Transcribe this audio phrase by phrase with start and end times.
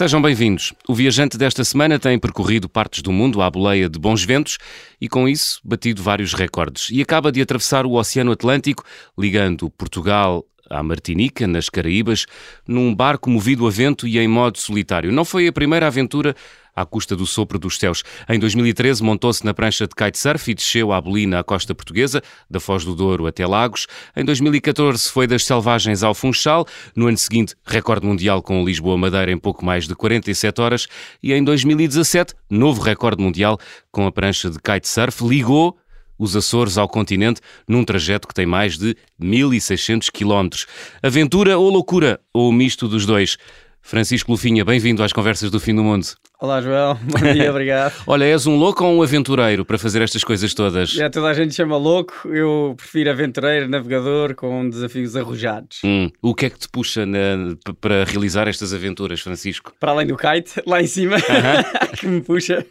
[0.00, 0.72] Sejam bem-vindos.
[0.88, 4.56] O viajante desta semana tem percorrido partes do mundo à boleia de bons ventos
[4.98, 6.88] e, com isso, batido vários recordes.
[6.90, 8.82] E acaba de atravessar o Oceano Atlântico,
[9.18, 12.24] ligando Portugal à Martinica, nas Caraíbas,
[12.66, 15.12] num barco movido a vento e em modo solitário.
[15.12, 16.34] Não foi a primeira aventura
[16.74, 18.02] à custa do sopro dos céus.
[18.28, 22.60] Em 2013 montou-se na prancha de kitesurf e desceu à Bolina, à costa portuguesa, da
[22.60, 23.86] Foz do Douro até Lagos.
[24.16, 26.66] Em 2014 foi das Selvagens ao Funchal.
[26.94, 30.86] No ano seguinte, recorde mundial com Lisboa-Madeira em pouco mais de 47 horas.
[31.22, 33.58] E em 2017, novo recorde mundial
[33.90, 35.24] com a prancha de kitesurf.
[35.26, 35.76] Ligou
[36.20, 40.66] os Açores ao continente num trajeto que tem mais de 1600 quilómetros.
[41.02, 42.20] Aventura ou loucura?
[42.32, 43.38] Ou misto dos dois?
[43.82, 46.06] Francisco Lufinha, bem-vindo às Conversas do Fim do Mundo.
[46.40, 46.98] Olá, Joel.
[47.04, 47.92] Bom dia, obrigado.
[48.06, 50.96] Olha, és um louco ou um aventureiro para fazer estas coisas todas?
[50.98, 55.80] É, toda a gente chama louco, eu prefiro aventureiro, navegador, com desafios arrojados.
[55.84, 56.10] Hum.
[56.22, 59.74] O que é que te puxa na, para realizar estas aventuras, Francisco?
[59.78, 61.98] Para além do kite, lá em cima, uh -huh.
[61.98, 62.64] que me puxa.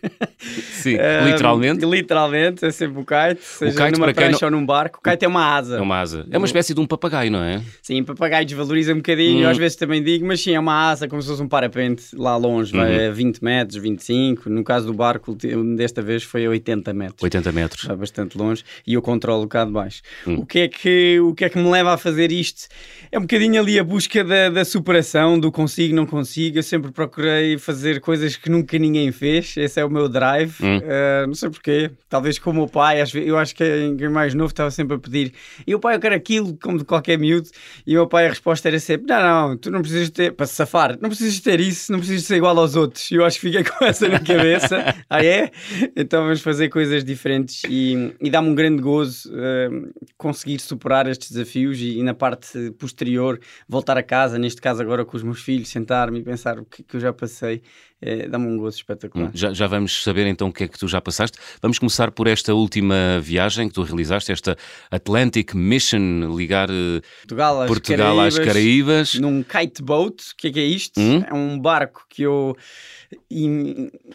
[0.81, 1.85] Sim, um, literalmente?
[1.85, 4.55] Literalmente, é sempre o kite, seja o kite, numa prancha não...
[4.55, 4.99] ou num barco.
[4.99, 5.77] O kite é uma asa.
[5.77, 6.25] É uma asa.
[6.29, 7.61] É uma espécie de um papagaio, não é?
[7.81, 9.49] Sim, papagaio desvaloriza um bocadinho, hum.
[9.49, 12.35] às vezes também digo, mas sim, é uma asa, como se fosse um parapente lá
[12.35, 12.79] longe, uhum.
[12.79, 15.35] vai a 20 metros, 25 no caso do barco,
[15.75, 17.23] desta vez foi a 80 metros.
[17.23, 17.81] 80 metros.
[17.83, 20.01] Está bastante longe e eu controlo um bocado baixo.
[20.27, 20.39] Hum.
[20.39, 22.67] O, que é que, o que é que me leva a fazer isto?
[23.11, 26.57] É um bocadinho ali a busca da, da superação, do consigo, não consigo.
[26.57, 29.55] Eu sempre procurei fazer coisas que nunca ninguém fez.
[29.57, 30.53] Esse é o meu drive.
[30.61, 30.68] Hum.
[30.77, 31.91] Uh, não sei porquê.
[32.07, 35.33] Talvez com o meu pai, eu acho que em mais novo estava sempre a pedir.
[35.65, 37.49] E o pai, eu quero aquilo, como de qualquer miúdo.
[37.85, 40.45] E o meu pai, a resposta era sempre: não, não, tu não precisas ter, para
[40.45, 43.09] se safar, não precisas ter isso, não precisas ser igual aos outros.
[43.11, 44.95] E eu acho que fiquei com essa na cabeça.
[45.09, 45.51] ah, é?
[45.95, 51.31] Então vamos fazer coisas diferentes e, e dá-me um grande gozo uh, conseguir superar estes
[51.31, 55.41] desafios e, e, na parte posterior voltar a casa, neste caso agora com os meus
[55.41, 57.61] filhos, sentar-me e pensar o que, que eu já passei.
[58.01, 59.29] É, dá-me um gozo espetacular.
[59.33, 61.37] Já, já vamos saber então o que é que tu já passaste.
[61.61, 64.55] Vamos começar por esta última viagem que tu realizaste, esta
[64.89, 69.13] Atlantic Mission, ligar uh, Portugal, às, Portugal Caraíbas, às Caraíbas.
[69.15, 70.99] Num kite boat, o que é que é isto?
[70.99, 71.23] Hum?
[71.27, 72.55] É um barco que eu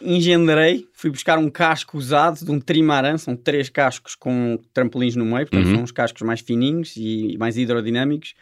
[0.01, 5.25] engendrei, fui buscar um casco usado de um trimaran, são três cascos com trampolins no
[5.25, 5.75] meio, portanto uhum.
[5.75, 8.33] são uns cascos mais fininhos e mais hidrodinâmicos,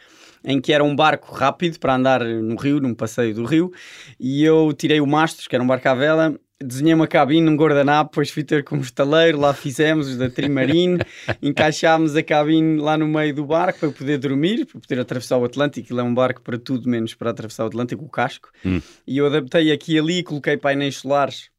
[0.44, 3.72] em que era um barco rápido para andar no rio, num passeio do rio,
[4.20, 7.56] e eu tirei o mastro, que era um barco à vela, desenhei uma cabine num
[7.56, 11.00] guardanapo, depois fui ter com um estaleiro, lá fizemos os da Trimarine,
[11.42, 15.46] encaixámos a cabine lá no meio do barco para poder dormir, para poder atravessar o
[15.46, 15.92] Atlântico.
[15.92, 18.50] Ele é um barco para tudo menos para atravessar o Atlântico, o casco.
[18.66, 18.82] Hum.
[19.06, 21.52] E eu adaptei aqui e ali, coloquei painéis solares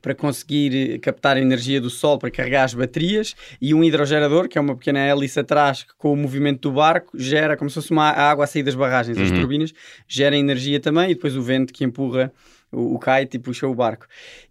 [0.00, 4.56] para conseguir captar a energia do sol para carregar as baterias e um hidrogerador, que
[4.56, 7.90] é uma pequena hélice atrás que com o movimento do barco gera como se fosse
[7.90, 9.24] uma água a sair das barragens, uhum.
[9.24, 9.74] as turbinas,
[10.08, 12.32] gera energia também e depois o vento que empurra
[12.72, 14.06] o, o kite e puxou o barco.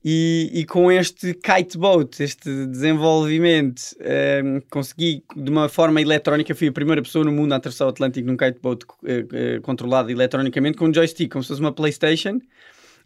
[0.05, 6.55] E, e, com este kite boat, este desenvolvimento, um, ehm, consegui de uma forma eletrónica,
[6.55, 9.61] fui a primeira pessoa no mundo a atravessar o Atlântico num kite boat uh, uh,
[9.61, 12.39] controlado eletronicamente com um joystick, como se fosse uma Playstation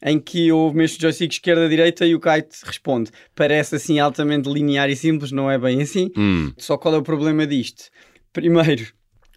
[0.04, 3.12] em que eu mexo o joystick esquerda-direita e o kite responde.
[3.34, 6.12] Parece assim altamente linear e simples, não é bem assim.
[6.18, 6.52] Hum.
[6.58, 7.86] Só qual é o problema disto?
[8.34, 8.88] Primeiro,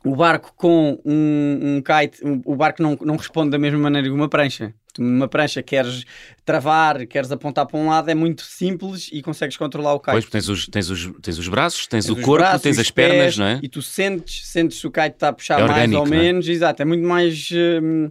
[0.05, 4.15] o barco com um, um kite, o barco não, não responde da mesma maneira que
[4.15, 4.75] uma prancha.
[4.99, 6.05] Tu numa prancha queres
[6.45, 10.13] travar, queres apontar para um lado, é muito simples e consegues controlar o kite.
[10.13, 12.91] Pois, tens os, tens os, tens os braços, tens, tens o corpo, braços, tens as
[12.91, 13.61] pés, pernas, não é?
[13.63, 16.11] E tu sentes, sentes se o kite está a puxar é mais ou é?
[16.11, 16.53] menos, é?
[16.53, 17.49] exato, é muito mais...
[17.51, 18.07] Uh,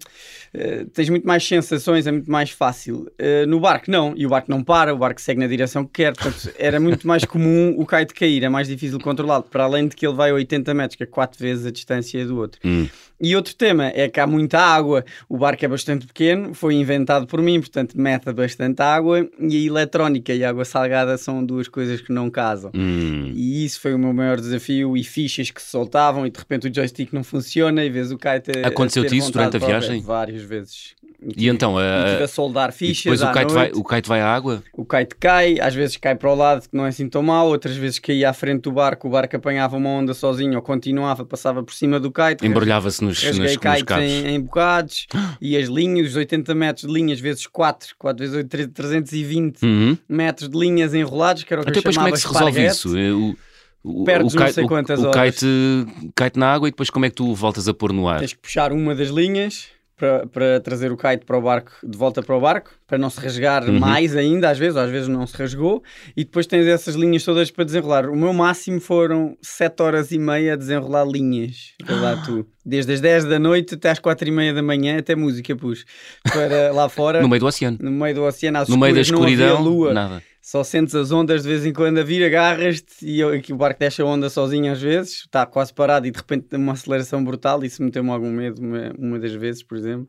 [0.55, 3.11] uh, tens muito mais sensações, é muito mais fácil.
[3.19, 6.03] Uh, no barco não, e o barco não para, o barco segue na direção que
[6.03, 9.89] quer, portanto era muito mais comum o kite cair, é mais difícil controlá-lo, para além
[9.89, 12.61] de que ele vai a 80 metros, que é 4 vezes a distância do outro.
[12.63, 12.87] Hum.
[13.19, 17.25] E outro tema é que há muita água, o barco é bastante pequeno, foi inventado
[17.25, 21.67] por mim, portanto mete bastante água e a eletrónica e a água salgada são duas
[21.67, 22.71] coisas que não casam.
[22.75, 23.31] Hum.
[23.33, 26.67] E isso foi o meu maior desafio e fichas que se soltavam e de repente
[26.67, 30.01] o joystick não funciona e vês o kite Aconteceu-te isso durante a viagem?
[30.01, 30.95] Várias vezes.
[31.35, 33.19] E então, a, a soldar fichas.
[33.19, 34.63] depois o kite, vai, o kite vai à água?
[34.71, 37.47] O kite cai, às vezes cai para o lado, que não é assim tão mal,
[37.47, 41.25] outras vezes caía à frente do barco, o barco apanhava uma onda sozinho ou continuava,
[41.25, 42.45] passava por cima do kite.
[42.45, 45.07] Embrulhava-se nos, nos, nos kites em, em bocados
[45.41, 49.97] e as linhas, os 80 metros de linhas vezes 4, 4 vezes 8, 320 uhum.
[50.07, 52.65] metros de linhas enrolados, que era o que Até depois como é que se resolve
[52.65, 52.95] isso?
[52.95, 53.35] O,
[53.83, 55.15] o, Perdes o, kite, não sei quantas o, horas.
[55.15, 58.07] O kite, kite na água e depois como é que tu voltas a pôr no
[58.07, 58.19] ar?
[58.19, 61.97] Tens que puxar uma das linhas para, para trazer o kite para o barco, de
[61.97, 63.79] volta para o barco, para não se rasgar uhum.
[63.79, 65.83] mais ainda, às vezes, ou às vezes não se rasgou,
[66.15, 68.07] e depois tens essas linhas todas para desenrolar.
[68.07, 71.73] O meu máximo foram 7 horas e meia a desenrolar linhas.
[71.89, 72.45] Lá tu.
[72.63, 75.83] Desde as 10 da noite até às 4 e meia da manhã, até música pus.
[76.23, 77.21] Para lá fora.
[77.21, 77.77] no meio do oceano.
[77.81, 79.93] No meio do oceano, às No meio da escuridão, lua.
[79.93, 83.57] nada só sentes as ondas de vez em quando a vir, agarras-te e aqui o
[83.57, 86.71] barco deixa a onda sozinho às vezes, está quase parado e de repente tem uma
[86.71, 87.65] aceleração brutal.
[87.65, 90.07] Isso meteu-me algum medo uma, uma das vezes, por exemplo.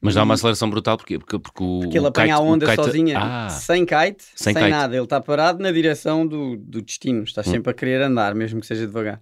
[0.00, 2.66] Mas dá uma aceleração brutal porque, porque, porque, o, porque ele apanha kite, a onda
[2.66, 2.82] kite...
[2.82, 4.70] sozinha, ah, sem kite, sem, sem kite.
[4.70, 4.96] nada.
[4.96, 7.44] Ele está parado na direção do, do destino, está hum.
[7.44, 9.20] sempre a querer andar, mesmo que seja devagar.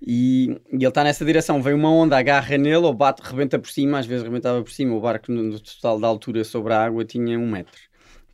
[0.00, 1.60] E, e ele está nessa direção.
[1.60, 3.98] Vem uma onda, agarra nele ou bate, rebenta por cima.
[3.98, 4.94] Às vezes rebentava por cima.
[4.94, 7.87] O barco, no total da altura sobre a água, tinha um metro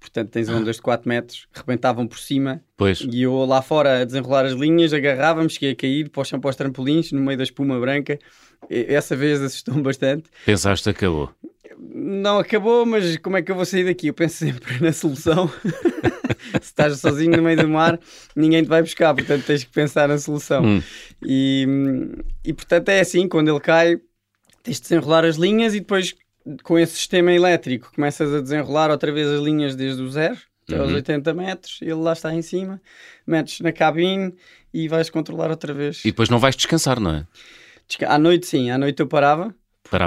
[0.05, 2.63] portanto tens ondas de 4 metros, rebentavam por cima.
[2.77, 3.01] Pois.
[3.01, 6.39] E eu lá fora a desenrolar as linhas, agarrava-me, cheguei a cair para o chão,
[6.39, 8.19] para os trampolins, no meio da espuma branca.
[8.69, 10.25] E, essa vez assustou-me bastante.
[10.45, 11.31] Pensaste acabou?
[11.79, 14.09] Não acabou, mas como é que eu vou sair daqui?
[14.09, 15.51] Eu penso sempre na solução.
[16.61, 17.99] Se estás sozinho no meio do mar,
[18.37, 20.63] ninguém te vai buscar, portanto tens que pensar na solução.
[20.63, 20.83] Hum.
[21.25, 21.67] E,
[22.45, 23.97] e portanto é assim, quando ele cai,
[24.63, 26.15] tens de desenrolar as linhas e depois
[26.63, 30.79] com esse sistema elétrico começas a desenrolar outra vez as linhas desde o zero até
[30.79, 31.37] aos 80 uhum.
[31.37, 32.81] metros, ele lá está em cima,
[33.27, 34.35] metes na cabine
[34.73, 36.01] e vais controlar outra vez.
[36.05, 37.27] E depois não vais descansar, não é?
[38.07, 39.55] À noite sim, à noite eu parava.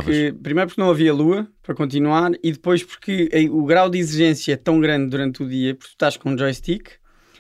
[0.06, 4.54] Porque, primeiro porque não havia lua para continuar e depois porque o grau de exigência
[4.54, 6.90] é tão grande durante o dia, porque tu estás com um joystick,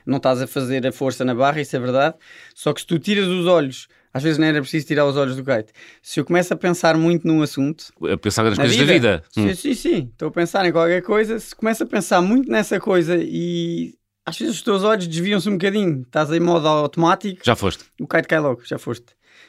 [0.06, 2.16] não estás a fazer a força na barra, isso é verdade,
[2.54, 5.36] só que se tu tiras os olhos às vezes não era preciso tirar os olhos
[5.36, 5.72] do kite.
[6.02, 7.86] Se eu começo a pensar muito num assunto.
[8.12, 9.24] A pensar nas na coisas vida, da vida.
[9.31, 9.56] Sim, hum.
[9.56, 10.10] sim, sim.
[10.12, 11.40] Estou a pensar em qualquer coisa.
[11.40, 13.94] Se começo a pensar muito nessa coisa e
[14.25, 16.02] às vezes os teus olhos desviam-se um bocadinho.
[16.02, 17.42] Estás em modo automático.
[17.44, 17.86] Já foste.
[18.00, 19.06] O kite cai logo, já foste.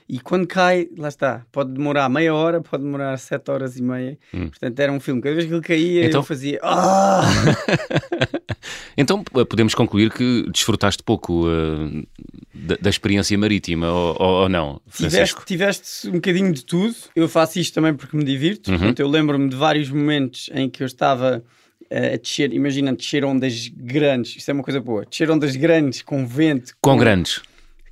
[0.08, 4.18] E quando cai, lá está, pode demorar meia hora, pode demorar sete horas e meia.
[4.32, 4.48] Hum.
[4.48, 5.20] Portanto, era um filme.
[5.20, 6.20] Cada vez que ele caía, então...
[6.20, 6.58] eu fazia.
[6.62, 7.20] Ah!
[8.96, 12.06] então podemos concluir que desfrutaste pouco uh,
[12.54, 14.80] da, da, experiência marítima, ou, ou não?
[14.90, 16.94] Tiveste, tiveste, um bocadinho de tudo.
[17.14, 18.70] Eu faço isto também porque me divirto.
[18.70, 18.78] Uhum.
[18.78, 21.44] Portanto, eu lembro-me de vários momentos em que eu estava
[21.90, 26.26] a descer, imagina descer ondas grandes, isso é uma coisa boa, descer ondas grandes com
[26.26, 26.74] vento.
[26.80, 27.40] Com, com grandes.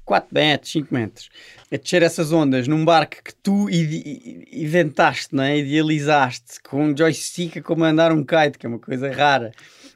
[0.07, 1.29] 4 metros, 5 metros,
[1.71, 5.59] a descer essas ondas num barco que tu inventaste, não é?
[5.59, 9.51] idealizaste, com um joystick a comandar um kite, que é uma coisa rara.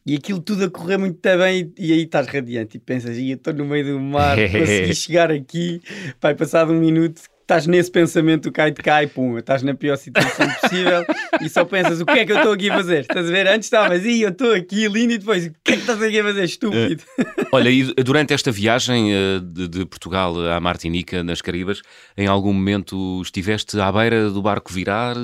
[0.05, 3.31] E aquilo tudo a correr muito bem e, e aí estás radiante e pensas, e
[3.31, 5.81] estou no meio do mar, consegui chegar aqui,
[6.21, 10.49] vai passar um minuto, estás nesse pensamento, cai de cai, pum, estás na pior situação
[10.61, 11.05] possível
[11.41, 13.01] e só pensas o que é que eu estou aqui a fazer?
[13.01, 13.49] Estás a ver?
[13.49, 16.21] Antes estavas, e eu estou aqui lindo e depois o que é que estás aqui
[16.21, 16.45] a fazer?
[16.45, 17.03] Estúpido.
[17.19, 21.83] Uh, olha, e durante esta viagem uh, de, de, Portugal à Martinica, nas Caribas,
[22.17, 25.17] em algum momento estiveste à beira do barco virar?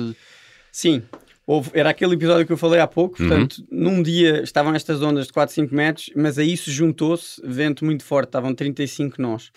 [0.69, 1.03] Sim.
[1.47, 3.29] Houve, era aquele episódio que eu falei há pouco, uhum.
[3.29, 3.67] portanto, uhum.
[3.71, 8.03] num dia estavam estas ondas de 4, 5 metros, mas a isso juntou-se vento muito
[8.03, 9.49] forte, estavam 35 nós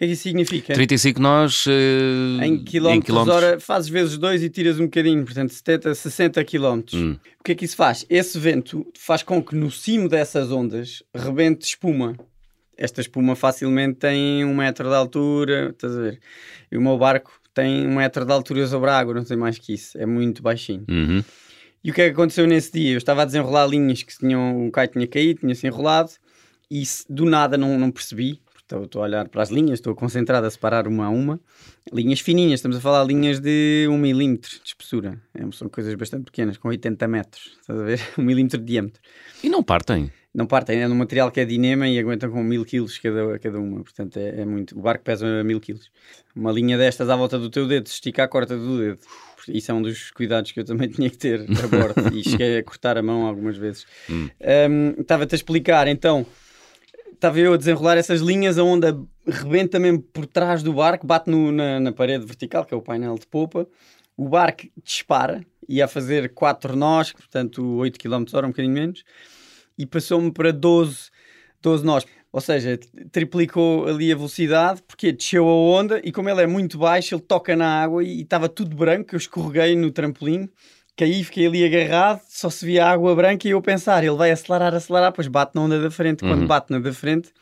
[0.00, 0.72] que é que isso significa?
[0.72, 5.52] 35 nós uh, em quilómetros, em hora fazes vezes 2 e tiras um bocadinho, portanto
[5.52, 6.98] 70, 60 quilómetros.
[6.98, 7.18] Hum.
[7.38, 8.06] O que é que isso faz?
[8.08, 12.16] Esse vento faz com que no cimo dessas ondas rebente espuma.
[12.78, 16.20] Esta espuma facilmente tem um metro de altura, estás a ver?
[16.72, 19.58] E o meu barco tem um metro de altura sobre a água, não tem mais
[19.58, 20.84] que isso, é muito baixinho.
[20.88, 21.22] Uhum.
[21.82, 22.92] E o que é que aconteceu nesse dia?
[22.92, 26.10] Eu estava a desenrolar linhas que tinham, o kite tinha caído, tinha se enrolado
[26.70, 30.46] e do nada não, não percebi Estou, estou, a olhar para as linhas, estou concentrado
[30.46, 31.40] a separar uma a uma.
[31.92, 35.20] Linhas fininhas, estamos a falar linhas de 1 um milímetro de espessura.
[35.34, 38.00] É, são coisas bastante pequenas, com 80 metros, estás a ver?
[38.16, 39.02] 1 um milímetro de diâmetro.
[39.42, 40.12] E não partem?
[40.32, 43.58] Não partem, é um material que é dinema e aguentam com 1000 quilos cada, cada
[43.58, 43.82] uma.
[43.82, 44.78] Portanto, é, é, muito.
[44.78, 45.90] O barco pesa 1000 quilos.
[46.36, 48.98] Uma linha destas à volta do teu dedo, se esticar, corta do dedo.
[49.48, 52.16] Isso é um dos cuidados que eu também tinha que ter a bordo.
[52.16, 53.84] e cheguei a cortar a mão algumas vezes.
[54.08, 54.28] Hum.
[54.70, 56.24] Um, Estava-te a explicar, então
[57.12, 61.28] estava eu a desenrolar essas linhas, a onda rebenta mesmo por trás do barco, bate
[61.30, 63.66] no, na, na, parede vertical, que é o painel de popa,
[64.16, 69.04] o barco dispara, ia a fazer 4 nós, portanto 8 km hora, um bocadinho menos,
[69.82, 71.10] e passou-me para 12,
[71.62, 72.06] 12 nós.
[72.32, 72.78] Ou seja,
[73.10, 77.22] triplicou ali a velocidade, porque desceu a onda e como ele é muito baixo, ele
[77.22, 80.48] toca na água e estava tudo branco, eu escorreguei no trampolim
[81.00, 84.74] caí, fiquei ali agarrado, só se via água branca e eu pensar, ele vai acelerar,
[84.74, 86.20] acelerar, pois bate na onda da frente.
[86.20, 86.46] Quando uhum.
[86.46, 87.32] bate na da frente,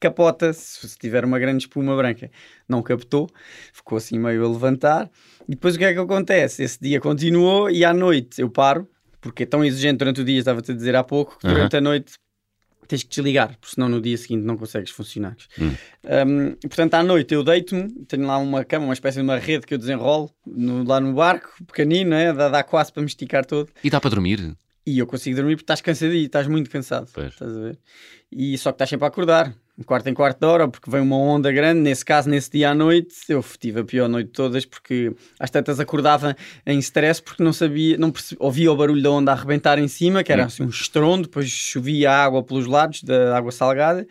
[0.00, 2.30] capota se, se tiver uma grande espuma branca.
[2.66, 3.28] Não captou,
[3.70, 5.10] ficou assim meio a levantar.
[5.46, 6.62] E depois o que é que acontece?
[6.62, 8.88] Esse dia continuou e à noite eu paro,
[9.20, 11.78] porque é tão exigente durante o dia, estava-te a dizer há pouco, que durante uhum.
[11.78, 12.12] a noite
[12.86, 15.36] tens que desligar, porque senão no dia seguinte não consegues funcionar.
[15.58, 15.74] Hum.
[16.04, 19.66] Um, portanto, à noite eu deito-me, tenho lá uma cama, uma espécie de uma rede
[19.66, 22.32] que eu desenrolo no, lá no barco, pequenino, né?
[22.32, 23.68] dá, dá quase para me esticar todo.
[23.82, 24.56] E dá para dormir?
[24.86, 27.08] E eu consigo dormir porque estás cansadinho, estás muito cansado.
[27.12, 27.32] Pois.
[27.32, 27.78] Estás a ver?
[28.30, 31.02] E só que estás sempre a acordar um quarto em quarto de hora, porque vem
[31.02, 31.80] uma onda grande.
[31.80, 35.50] Nesse caso, nesse dia à noite, eu tive a pior noite de todas, porque às
[35.50, 39.78] tantas acordava em stress, porque não sabia, não ouvia o barulho da onda a arrebentar
[39.78, 40.46] em cima, que era hum.
[40.46, 44.06] assim um estrondo, depois chovia água pelos lados, da água salgada,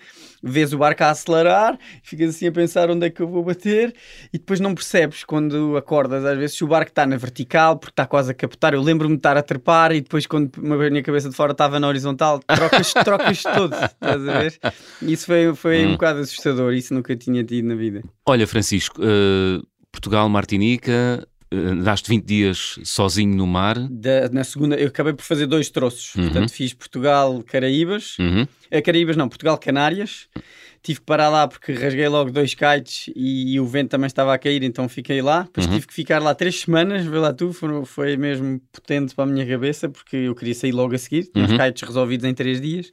[0.45, 3.93] vês o barco a acelerar, ficas assim a pensar onde é que eu vou bater,
[4.31, 7.91] e depois não percebes quando acordas, às vezes, se o barco está na vertical, porque
[7.91, 8.73] está quase a captar.
[8.73, 11.79] Eu lembro-me de estar a trepar, e depois, quando a minha cabeça de fora estava
[11.79, 14.59] na horizontal, trocas, trocas todo, estás a ver?
[15.01, 15.89] Isso foi foi hum.
[15.89, 18.03] um bocado assustador, isso nunca tinha tido na vida.
[18.25, 21.25] Olha, Francisco, uh, Portugal, Martinica,
[21.71, 23.77] andaste 20 dias sozinho no mar.
[23.89, 26.15] Da, na segunda, eu acabei por fazer dois troços.
[26.15, 26.24] Uhum.
[26.24, 28.17] Portanto, fiz Portugal, Caraíbas.
[28.19, 28.47] Uhum.
[28.69, 30.27] É, Caraíbas não, Portugal, Canárias.
[30.83, 34.33] Tive que parar lá porque rasguei logo dois kites e, e o vento também estava
[34.33, 35.41] a cair, então fiquei lá.
[35.43, 35.74] Depois uhum.
[35.74, 39.27] tive que ficar lá três semanas, vê lá tu, foi, foi mesmo potente para a
[39.27, 41.24] minha cabeça porque eu queria sair logo a seguir.
[41.31, 41.57] Tinha os uhum.
[41.57, 42.91] kites resolvidos em três dias.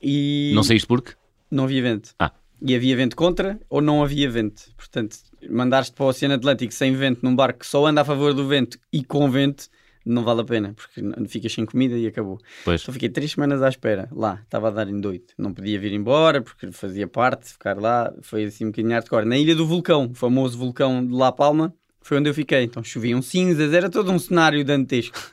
[0.00, 0.52] E...
[0.54, 1.12] Não saíste porque?
[1.50, 2.14] não havia vento.
[2.18, 2.32] Ah.
[2.60, 4.62] E havia vento contra ou não havia vento.
[4.76, 5.16] Portanto,
[5.48, 8.46] mandaste para o Oceano Atlântico sem vento num barco que só anda a favor do
[8.46, 9.68] vento e com vento,
[10.04, 12.38] não vale a pena, porque ficas sem comida e acabou.
[12.64, 12.82] Pois.
[12.82, 15.26] Então fiquei três semanas à espera, lá, estava a dar em doido.
[15.36, 19.26] Não podia vir embora, porque fazia parte, ficar lá, foi assim um bocadinho hardcore.
[19.26, 22.64] Na Ilha do Vulcão, o famoso vulcão de La Palma, foi onde eu fiquei.
[22.64, 25.18] Então choviam cinzas, era todo um cenário dantesco.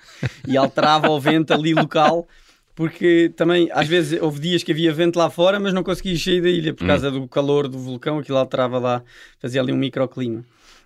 [0.48, 2.25] E alterava o vento ali local
[2.75, 6.41] porque também às vezes houve dias que havia vento lá fora, mas não conseguia sair
[6.41, 6.88] da ilha por hum.
[6.88, 9.01] causa do calor do vulcão, aquilo alterava lá,
[9.39, 10.44] fazia ali um microclima.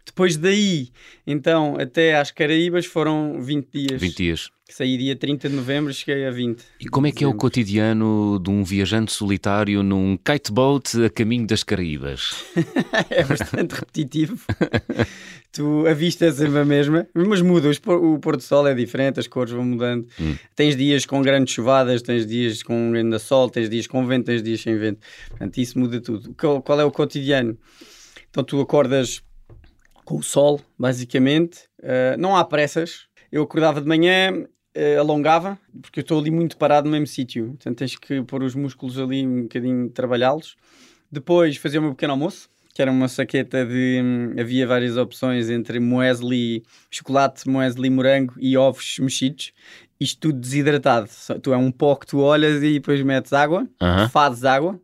[0.10, 0.90] Depois daí,
[1.26, 4.02] então, até às Caraíbas foram 20 dias.
[4.02, 4.50] 20 dias.
[4.68, 6.64] Saí dia 30 de novembro, cheguei a 20.
[6.80, 11.46] E como é que é o cotidiano de um viajante solitário num kiteboat a caminho
[11.46, 12.44] das Caraíbas?
[13.10, 14.40] é bastante repetitivo.
[15.52, 17.70] tu a vista é sempre a mesma, mas muda.
[17.70, 20.08] O pôr do sol é diferente, as cores vão mudando.
[20.20, 20.36] Hum.
[20.56, 24.42] Tens dias com grandes chuvadas, tens dias com grande sol, tens dias com vento, tens
[24.42, 25.00] dias sem vento.
[25.30, 26.36] Portanto, isso muda tudo.
[26.36, 27.56] Qual é o cotidiano?
[28.30, 29.24] Então tu acordas
[30.10, 31.66] com o sol, basicamente.
[31.80, 33.06] Uh, não há pressas.
[33.32, 37.50] Eu acordava de manhã, uh, alongava, porque eu estou ali muito parado no mesmo sítio.
[37.50, 40.56] Portanto, tens que pôr os músculos ali um bocadinho, trabalhá-los.
[41.12, 44.02] Depois fazia o meu pequeno almoço, que era uma saqueta de.
[44.04, 49.54] Hum, havia várias opções entre muesli, chocolate, muesli morango e ovos mexidos.
[50.00, 51.08] Isto tudo desidratado.
[51.44, 54.10] Tu é um pó que tu olhas e depois metes água, uh -huh.
[54.10, 54.80] fazes água,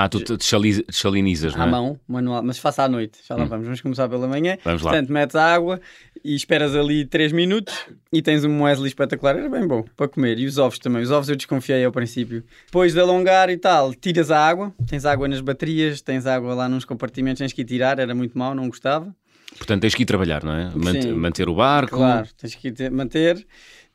[0.00, 1.66] ah, tu desalinizas, não é?
[1.66, 3.48] À mão, manual, mas faça à noite, já lá hum.
[3.48, 3.66] vamos.
[3.66, 4.56] Vamos começar pela manhã.
[4.62, 4.92] Vamos lá.
[4.92, 5.80] Portanto, metes a água
[6.24, 7.74] e esperas ali 3 minutos
[8.12, 9.36] e tens um muesli espetacular.
[9.36, 10.38] Era bem bom para comer.
[10.38, 11.02] E os ovos também.
[11.02, 12.44] Os ovos eu desconfiei ao princípio.
[12.66, 14.72] Depois de alongar e tal, tiras a água.
[14.86, 17.98] Tens água nas baterias, tens água lá nos compartimentos, tens que ir tirar.
[17.98, 19.12] Era muito mau, não gostava.
[19.56, 20.70] Portanto, tens que ir trabalhar, não é?
[21.02, 21.12] Sim.
[21.14, 21.96] Manter o barco.
[21.96, 23.44] Claro, tens que ir manter.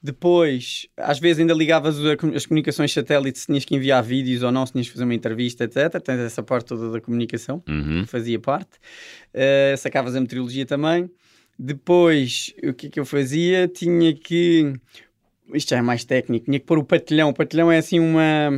[0.03, 1.97] Depois, às vezes ainda ligavas
[2.35, 5.13] as comunicações satélites, se tinhas que enviar vídeos ou não, se tinhas que fazer uma
[5.13, 6.01] entrevista, etc.
[6.03, 8.05] Tens essa parte toda da comunicação, uhum.
[8.05, 8.71] fazia parte.
[9.33, 11.09] Uh, sacavas a meteorologia também.
[11.57, 13.65] Depois, o que é que eu fazia?
[13.69, 14.73] Tinha que.
[15.53, 17.29] Isto já é mais técnico, tinha que pôr o patilhão.
[17.29, 18.51] O patilhão é assim uma.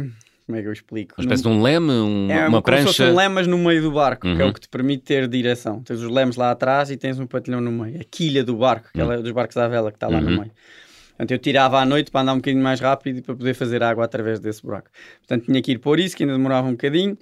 [0.48, 1.14] Como é que eu explico?
[1.16, 2.92] Uma espécie de um leme, um, é, uma prancha.
[2.92, 4.36] Se um lemas no meio do barco, uhum.
[4.36, 4.54] que é o uhum.
[4.54, 5.84] que te permite ter direção.
[5.84, 8.02] Tens os lemes lá atrás e tens um patilhão no meio.
[8.02, 9.22] A quilha do barco, aquela uhum.
[9.22, 10.40] dos barcos à vela que está lá no uhum.
[10.40, 10.52] meio.
[11.18, 13.82] Portanto, eu tirava à noite para andar um bocadinho mais rápido e para poder fazer
[13.82, 14.90] água através desse buraco.
[15.20, 17.18] Portanto, tinha que ir pôr isso, que ainda demorava um bocadinho.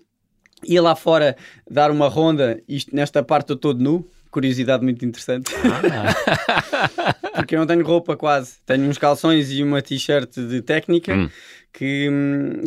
[0.65, 1.35] Ia lá fora
[1.69, 5.51] dar uma ronda, isto, nesta parte eu estou de nu, curiosidade muito interessante.
[5.55, 7.13] Ah.
[7.35, 8.55] Porque eu não tenho roupa quase.
[8.65, 11.13] Tenho uns calções e uma t-shirt de técnica.
[11.13, 11.29] Hum
[11.73, 12.07] que,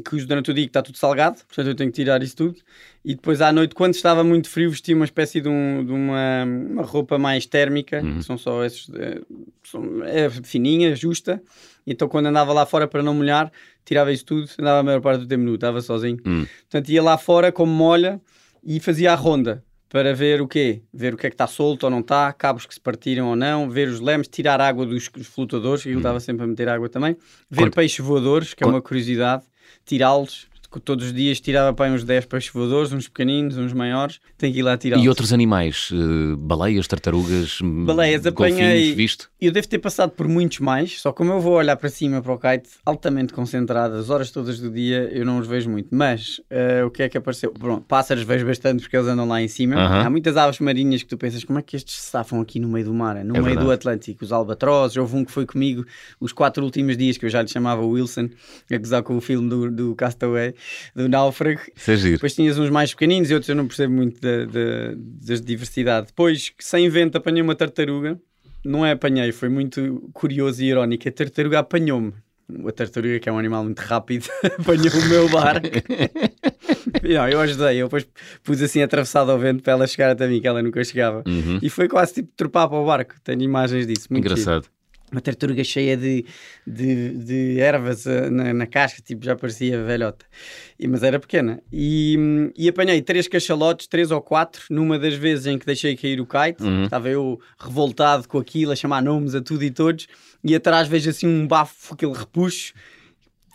[0.05, 2.37] que uso durante o dia que está tudo salgado, portanto eu tenho que tirar isso
[2.37, 2.57] tudo.
[3.05, 6.45] E depois à noite, quando estava muito frio, vestia uma espécie de, um, de uma,
[6.45, 8.19] uma, roupa mais térmica, uhum.
[8.19, 9.21] que são só esses, é,
[9.63, 11.41] são, é fininha, justa.
[11.87, 13.53] Então quando andava lá fora para não molhar,
[13.85, 16.19] tirava isso tudo, andava a maior parte do tempo nu, estava sozinho.
[16.27, 16.45] Uhum.
[16.63, 18.21] Portanto ia lá fora como molha
[18.65, 19.63] e fazia a ronda
[19.97, 20.83] para ver o quê?
[20.93, 23.35] Ver o que é que está solto ou não está, cabos que se partiram ou
[23.35, 26.21] não, ver os lemes, tirar água dos flutuadores, que ele estava hum.
[26.21, 27.17] sempre a meter água também,
[27.50, 29.45] ver peixes voadores, que é uma curiosidade,
[29.87, 30.49] tirá-los,
[30.80, 34.61] todos os dias tirava para uns 10 peixes voadores, uns pequeninos, uns maiores, tem que
[34.61, 34.99] ir lá tirar.
[34.99, 35.90] E outros animais?
[35.90, 38.95] Uh, baleias, tartarugas, Baleias, apanhei.
[38.95, 39.30] Visto?
[39.40, 42.33] Eu devo ter passado por muitos mais, só como eu vou olhar para cima para
[42.33, 45.88] o kite, altamente concentrado, as horas todas do dia, eu não os vejo muito.
[45.92, 47.52] Mas uh, o que é que apareceu?
[47.52, 49.76] Pronto, pássaros vejo bastante porque eles andam lá em cima.
[49.76, 50.06] Uh -huh.
[50.06, 52.68] Há muitas aves marinhas que tu pensas, como é que estes se safam aqui no
[52.68, 53.66] meio do mar, no é meio verdade.
[53.66, 54.25] do Atlântico?
[54.25, 55.85] Os albatrozes, houve um que foi comigo
[56.21, 58.28] os quatro últimos dias, que eu já lhe chamava Wilson,
[58.71, 60.54] a gozar com o filme do, do Castaway
[60.95, 61.61] do náufrago.
[61.75, 61.97] Isso é.
[61.97, 66.09] Depois tinhas uns mais pequeninos e outros eu não percebo muito da, da, da diversidade.
[66.09, 68.19] Depois, sem vento, apanhei uma tartaruga.
[68.65, 71.09] Não é apanhei, foi muito curioso e irónico.
[71.09, 72.13] A tartaruga apanhou-me.
[72.67, 75.67] A tartaruga, que é um animal muito rápido, apanhou o meu barco.
[77.03, 78.07] não, eu ajudei, eu depois
[78.43, 81.25] pus assim atravessado ao vento para ela chegar até mim, que ela nunca chegava.
[81.27, 81.59] Uhum.
[81.61, 83.15] E foi quase tipo trepar para o barco.
[83.23, 84.07] Tenho imagens disso.
[84.11, 84.25] Muito.
[84.25, 84.69] Engraçado.
[85.11, 86.25] Uma tartaruga cheia de,
[86.67, 90.27] de, de ervas eh, na, na casca, tipo, já parecia velhota.
[90.79, 91.63] E, mas era pequena.
[91.73, 96.21] E, e apanhei três cachalotes, três ou quatro, numa das vezes em que deixei cair
[96.21, 96.63] o kite.
[96.63, 96.85] Uhum.
[96.85, 100.09] Estava eu revoltado com aquilo, a chamar nomes a tudo e todos.
[100.43, 102.73] E atrás vejo assim um bafo, aquele repuxo.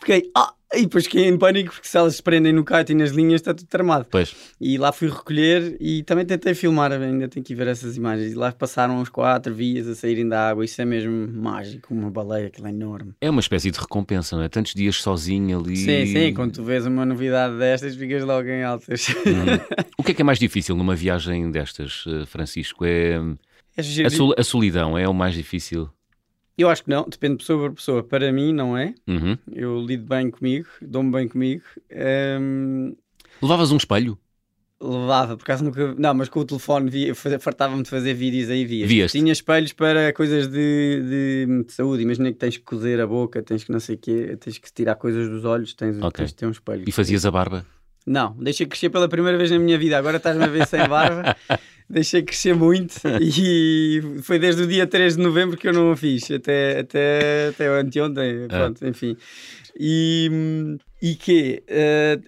[0.02, 0.52] Fiquei, ah!
[0.74, 3.42] E depois fiquei em pânico porque se elas se prendem no kite e nas linhas
[3.42, 4.06] está tudo tramado.
[4.10, 4.34] Pois.
[4.58, 8.32] E lá fui recolher e também tentei filmar, ainda tenho que ver essas imagens.
[8.32, 12.10] E lá passaram uns quatro vias a saírem da água, isso é mesmo mágico, uma
[12.10, 13.12] baleia, aquilo é enorme.
[13.20, 14.48] É uma espécie de recompensa, não é?
[14.48, 15.76] Tantos dias sozinho ali.
[15.76, 19.08] Sim, sim, quando tu vês uma novidade destas, ficas logo em altas.
[19.08, 19.82] Uhum.
[19.98, 22.84] O que é que é mais difícil numa viagem destas, eh, Francisco?
[22.86, 23.20] É
[23.76, 25.88] É a, sol- a solidão, é o mais difícil.
[26.56, 28.02] Eu acho que não, depende de pessoa para pessoa.
[28.04, 28.94] Para mim, não é.
[29.08, 29.36] Uhum.
[29.50, 31.62] Eu lido bem comigo, dou-me bem comigo.
[32.40, 32.94] Hum,
[33.40, 34.18] Levavas um espelho?
[34.80, 35.94] levava, por acaso nunca.
[35.96, 38.88] Não, mas com o telefone via, fartava-me de fazer vídeos aí vias.
[38.88, 39.18] Vias-te?
[39.18, 42.02] Tinha espelhos para coisas de, de, de saúde.
[42.02, 44.72] Imagina que tens que cozer a boca, tens que não sei o quê, tens que
[44.72, 46.10] tirar coisas dos olhos, tens, Ok.
[46.12, 46.84] tens de ter um espelho.
[46.86, 47.64] E fazias a barba?
[48.06, 49.96] Não, deixei crescer pela primeira vez na minha vida.
[49.98, 51.36] Agora estás-me a ver sem barba.
[51.88, 55.96] deixei crescer muito e foi desde o dia 3 de novembro que eu não o
[55.96, 58.48] fiz, até, até, até anteontem.
[58.48, 59.16] Pronto, enfim.
[59.78, 61.62] E, e que?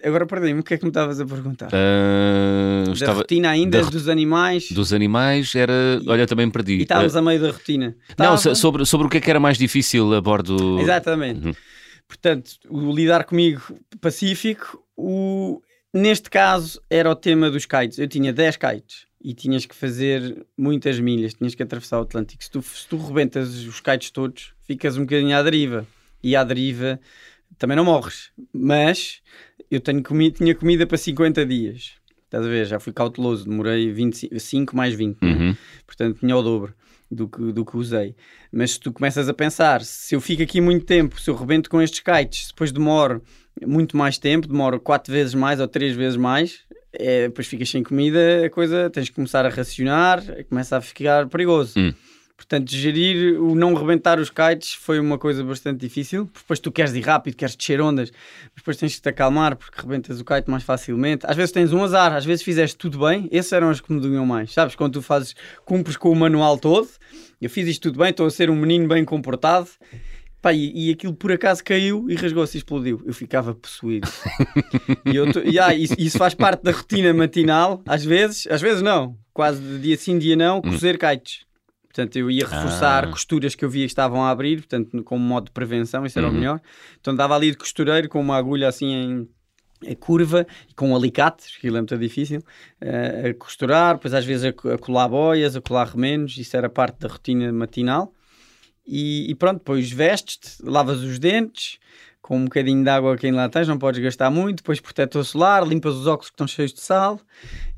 [0.03, 1.69] agora perdi-me, o que é que me estavas a perguntar?
[1.73, 4.71] Ah, da estava rotina ainda, da- dos animais.
[4.71, 5.73] dos animais, era.
[6.07, 6.73] Olha, também perdi.
[6.77, 7.95] E estávamos a meio da rotina.
[8.17, 10.79] Não, so- sobre, sobre o que é que era mais difícil a bordo.
[10.79, 11.47] Exatamente.
[11.47, 11.53] Uhum.
[12.07, 13.61] Portanto, o lidar comigo
[13.99, 15.61] pacífico, o...
[15.95, 17.97] neste caso era o tema dos kites.
[17.97, 22.43] Eu tinha 10 kites e tinhas que fazer muitas milhas, tinhas que atravessar o Atlântico.
[22.43, 25.87] Se tu, se tu rebentas os kites todos, ficas um bocadinho à deriva.
[26.21, 26.99] E à deriva
[27.57, 28.31] também não morres.
[28.53, 29.21] Mas
[29.71, 31.93] eu tenho comi tinha comida para 50 dias.
[32.25, 32.65] Estás a ver?
[32.65, 35.17] Já fui cauteloso, demorei 25 mais 20.
[35.21, 35.33] não é?
[35.33, 35.57] Uhum.
[35.85, 36.75] portanto tinha o dobro
[37.09, 38.15] do que, do que usei.
[38.51, 41.69] Mas se tu começas a pensar, se eu fico aqui muito tempo, se eu rebento
[41.69, 43.23] com estes kites, depois demoro
[43.63, 46.59] muito mais tempo, demoro quatro vezes mais ou três vezes mais,
[46.93, 51.27] é, depois ficas sem comida, a coisa tens que começar a racionar, começa a ficar
[51.27, 51.79] perigoso.
[51.79, 51.93] Hum.
[52.37, 56.29] Portanto, gerir o não rebentar os kites foi uma coisa bastante difícil.
[56.33, 58.11] Depois tu queres ir rápido, queres descer ondas,
[58.53, 61.25] depois tens que te acalmar porque rebentas o kite mais facilmente.
[61.25, 63.29] Às vezes tens um azar, às vezes fizeste tudo bem.
[63.31, 64.51] Esses eram os que me doíam mais.
[64.51, 66.89] Sabes, quando tu fazes, cumpres com o manual todo,
[67.41, 69.69] eu fiz isto tudo bem, estou a ser um menino bem comportado.
[70.45, 73.01] Pá, e, e aquilo por acaso caiu e rasgou-se e explodiu.
[73.03, 74.07] Eu ficava possuído.
[75.03, 78.61] e eu tô- e, ah, isso, isso faz parte da rotina matinal, às vezes, às
[78.61, 81.45] vezes não, quase de dia sim, dia não, cozer kites.
[81.87, 83.07] Portanto, eu ia reforçar Ah.
[83.07, 86.27] costuras que eu via que estavam a abrir, portanto, como modo de prevenção, isso era
[86.27, 86.33] Uhum.
[86.33, 86.61] o melhor.
[87.01, 89.27] Então, dava ali de costureiro com uma agulha assim
[89.83, 92.43] em, curva e com um alicate, aquilo é muito difícil,
[92.79, 96.55] eh, a costurar, depois às vezes a, co- a colar boias, a colar remenos, isso
[96.55, 98.13] era parte da rotina matinal.
[98.87, 101.79] E, e pronto, depois vestes-te, lavas os dentes,
[102.21, 105.63] com um bocadinho de água quem lá tens, não podes gastar muito, depois protetor solar,
[105.67, 107.19] limpas os óculos que estão cheios de sal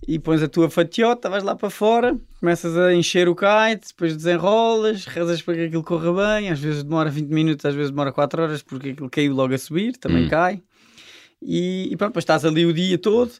[0.07, 4.15] e pões a tua fatiota, vais lá para fora, começas a encher o kite, depois
[4.15, 8.11] desenrolas, rezas para que aquilo corra bem, às vezes demora 20 minutos, às vezes demora
[8.13, 10.29] 4 horas porque aquilo caiu logo a subir, também Hum.
[10.29, 10.61] cai.
[11.41, 13.31] E, e pronto, depois estás ali o dia todo,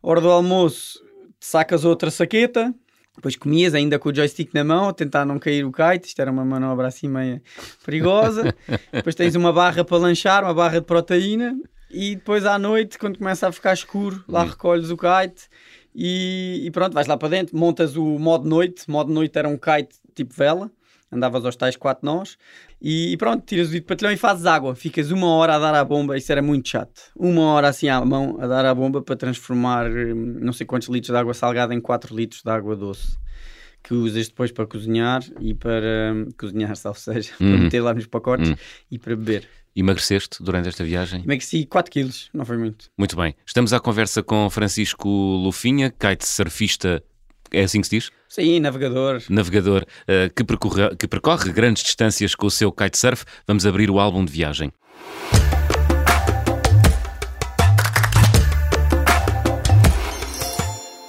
[0.00, 1.00] hora do almoço,
[1.40, 2.72] sacas outra saqueta,
[3.14, 6.20] depois comias ainda com o joystick na mão, a tentar não cair o kite, isto
[6.20, 7.40] era uma manobra assim meio
[7.84, 8.54] perigosa.
[8.92, 11.56] depois tens uma barra para lanchar, uma barra de proteína,
[11.90, 14.48] e depois à noite, quando começa a ficar escuro, lá Hum.
[14.48, 15.48] recolhes o kite
[15.94, 18.90] e, e pronto, vais lá para dentro, montas o modo noite.
[18.90, 20.70] Modo noite era um kite tipo vela,
[21.12, 22.36] andavas aos tais quatro nós,
[22.80, 24.74] e, e pronto, tiras o dito patilhão e fazes água.
[24.74, 27.02] Ficas uma hora a dar à bomba, isso era muito chato.
[27.16, 30.88] Uma hora assim à mão a dar à bomba para transformar hum, não sei quantos
[30.88, 33.16] litros de água salgada em 4 litros de água doce.
[33.84, 37.58] Que usas depois para cozinhar e para hum, cozinhar, salvo seja, para Uhum.
[37.64, 38.56] meter lá nos pacotes Uhum.
[38.90, 39.48] e para beber.
[39.74, 41.22] Emagreceste durante esta viagem?
[41.24, 42.90] Emagreci 4 quilos, não foi muito.
[42.98, 43.34] Muito bem.
[43.46, 47.02] Estamos à conversa com Francisco Lufinha, kitesurfista,
[47.52, 48.10] é assim que se diz?
[48.28, 49.22] Sim, navegador.
[49.28, 53.24] Navegador eh, que, percorre, que percorre grandes distâncias com o seu kitesurf.
[53.46, 54.72] Vamos abrir o álbum de viagem.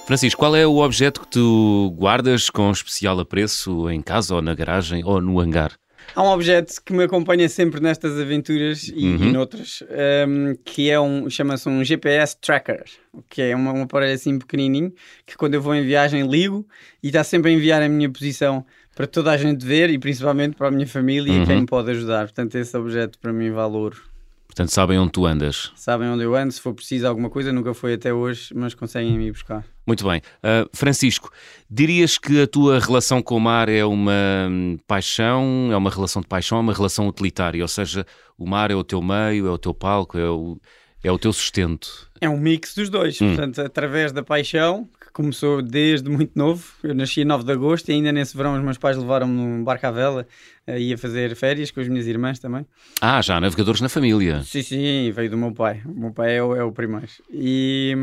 [0.06, 4.54] Francisco, qual é o objeto que tu guardas com especial apreço em casa ou na
[4.54, 5.72] garagem ou no hangar?
[6.14, 9.24] Há um objeto que me acompanha sempre nestas aventuras e, uhum.
[9.24, 9.82] e noutras,
[10.28, 12.84] um, que é um, chama-se um GPS tracker,
[13.28, 14.92] que é uma, um aparelho assim pequenininho,
[15.26, 16.66] que quando eu vou em viagem ligo
[17.02, 18.64] e está sempre a enviar a minha posição
[18.94, 21.42] para toda a gente ver e principalmente para a minha família uhum.
[21.42, 22.26] e quem me pode ajudar.
[22.26, 24.00] Portanto, esse objeto para mim vale ouro.
[24.46, 25.72] Portanto, sabem onde tu andas.
[25.74, 29.18] Sabem onde eu ando, se for preciso alguma coisa, nunca foi até hoje, mas conseguem
[29.18, 29.64] me buscar.
[29.86, 30.22] Muito bem.
[30.38, 31.30] Uh, Francisco,
[31.70, 36.22] dirias que a tua relação com o mar é uma hum, paixão, é uma relação
[36.22, 37.62] de paixão, é uma relação utilitária?
[37.62, 38.06] Ou seja,
[38.38, 40.58] o mar é o teu meio, é o teu palco, é o,
[41.02, 42.10] é o teu sustento?
[42.20, 43.20] É um mix dos dois.
[43.20, 43.28] Hum.
[43.34, 47.88] Portanto, através da paixão, que começou desde muito novo, eu nasci em 9 de agosto
[47.88, 50.26] e ainda nesse verão os meus pais levaram-me num barco à vela
[50.66, 52.64] ia fazer férias com as minhas irmãs também.
[53.00, 54.42] Ah, já navegadores na família.
[54.42, 55.82] Sim, sim, veio do meu pai.
[55.84, 57.06] O meu pai é o, é o primeiro.
[57.30, 57.94] E,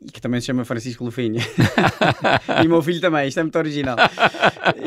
[0.00, 1.42] e, que também se chama Francisco Lufinha.
[2.64, 3.96] e o meu filho também, isto é muito original.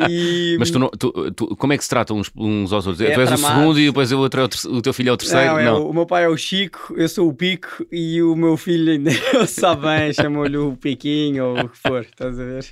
[0.09, 0.55] E...
[0.57, 3.07] Mas tu, não, tu, tu, como é que se tratam uns, uns aos outros?
[3.07, 5.17] É tu és o segundo e depois o, outro é o, teu filho é o
[5.17, 5.45] terceiro?
[5.45, 8.28] Não, é O, o, meu pai é o Chico, eu sou o Pico e o
[8.35, 12.43] meu filho ainda eu sabe bem, chamou-lhe o Piquinho ou o que for, estás a
[12.43, 12.65] ver?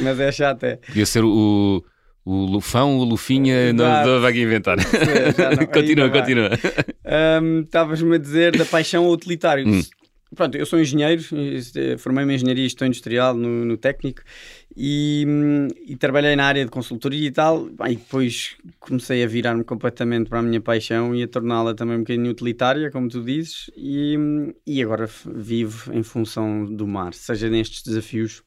[0.00, 0.76] Mas é chato, é.
[0.76, 1.84] Podia ser o
[2.28, 4.76] o Lufão, o Lufinha, não, não vai inventar.
[4.76, 6.50] Não, continua, continua.
[7.64, 9.66] Estavas-me um, a dizer da paixão utilitário.
[9.66, 9.80] Hum.
[10.34, 11.22] Pronto, eu sou engenheiro,
[11.98, 14.22] formei-me em engenharia e gestão industrial no, no técnico
[14.76, 15.26] e,
[15.86, 17.68] e, trabalhei na área de consultoria e tal.
[17.88, 22.00] E depois comecei a virar-me completamente para a minha paixão e a torná-la também um
[22.00, 23.70] bocadinho utilitária, como tu dizes.
[23.74, 24.16] E,
[24.66, 28.42] e agora vivo em função do mar, seja nestes desafios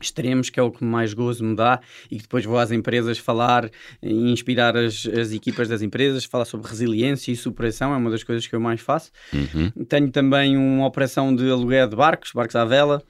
[0.00, 1.80] extremos, que é o que mais gozo me dá,
[2.10, 3.70] e que depois vou às empresas falar
[4.02, 8.22] e inspirar as, as equipas das empresas, falar sobre resiliência e superação, é uma das
[8.22, 9.10] coisas que eu mais faço.
[9.32, 9.84] Uhum.
[9.84, 13.02] Tenho também uma operação de aluguer de barcos, barcos à vela,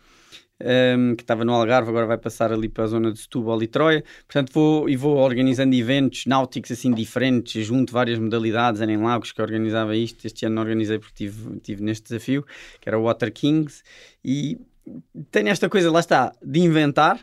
[0.60, 3.66] um, que estava no Algarve, agora vai passar ali para a zona de Setúbal e
[3.66, 4.04] Troia.
[4.26, 8.80] Portanto, vou e vou organizando eventos náuticos assim diferentes, junto várias modalidades.
[8.80, 10.24] Era em Lagos que organizava isto.
[10.24, 12.44] Este ano não organizei porque tive, tive neste desafio,
[12.80, 13.82] que era o Water Kings.
[14.24, 14.58] E
[15.30, 17.20] tem esta coisa, lá está, de inventar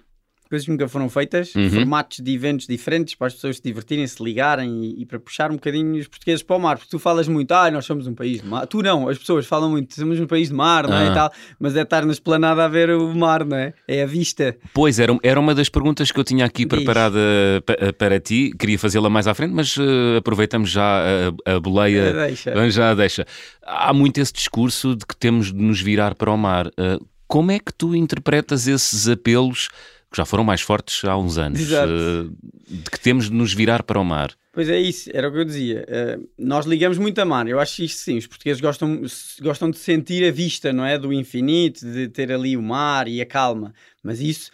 [0.51, 1.69] coisas que nunca foram feitas, uhum.
[1.69, 5.49] formatos de eventos diferentes para as pessoas se divertirem, se ligarem e, e, para puxar
[5.49, 8.13] um bocadinho os portugueses para o mar, porque tu falas muito, ah, nós somos um
[8.13, 8.67] país de mar.
[8.67, 11.09] Tu não, as pessoas falam muito, somos um país de mar, não é?
[11.09, 13.73] E tal, mas é estar na esplanada a ver o mar, não é?
[13.87, 14.57] É a vista.
[14.73, 16.75] Pois, era, era uma das perguntas que eu tinha aqui Diz.
[16.75, 17.19] preparada
[17.65, 21.01] para, para ti, queria fazê-la mais à frente, mas uh, aproveitamos já
[21.45, 22.11] a, a boleia.
[22.27, 22.71] Deixa.
[22.71, 23.25] Já deixa.
[23.63, 26.67] Há muito esse discurso de que temos de nos virar para o mar.
[26.67, 29.69] Uh, como é que tu interpretas esses apelos
[30.11, 31.61] que já foram mais fortes há uns anos.
[31.71, 32.27] Eh,
[32.67, 34.31] de que temos de nos virar para o mar?
[34.51, 35.87] Pois é isso, era o que eu dizia.
[35.87, 37.47] Uh, nós ligamos muito a mar.
[37.47, 39.01] Eu acho isto sim, os portugueses gostam,
[39.41, 40.97] gostam de sentir a vista, não é?
[40.97, 43.73] Do infinito, de ter ali o mar e a calma.
[44.03, 44.51] Mas isso,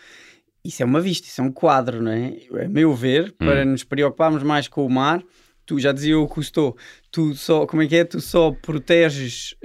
[0.64, 2.38] isso é uma vista, isso é um quadro, não é?
[2.64, 3.72] A meu ver, para hum.
[3.72, 5.24] nos preocuparmos mais com o mar,
[5.66, 6.78] tu já dizia o Cousteau,
[7.10, 8.04] tu só, como é que é?
[8.04, 9.56] Tu só proteges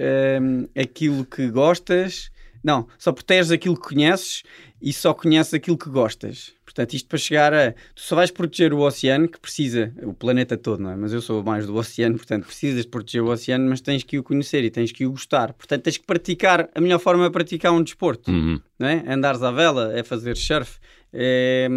[0.40, 2.31] um, eh, aquilo que gostas
[2.62, 4.42] não, só proteges aquilo que conheces
[4.80, 6.52] e só conheces aquilo que gostas.
[6.64, 7.72] Portanto, isto para chegar a.
[7.72, 10.96] Tu só vais proteger o oceano, que precisa, o planeta todo, não é?
[10.96, 14.18] Mas eu sou mais do oceano, portanto, precisas de proteger o oceano, mas tens que
[14.18, 15.52] o conhecer e tens que o gostar.
[15.52, 16.70] Portanto, tens que praticar.
[16.74, 18.60] A melhor forma é praticar um desporto, uhum.
[18.78, 19.04] não é?
[19.06, 20.78] Andares à vela, é fazer surf,
[21.12, 21.68] é,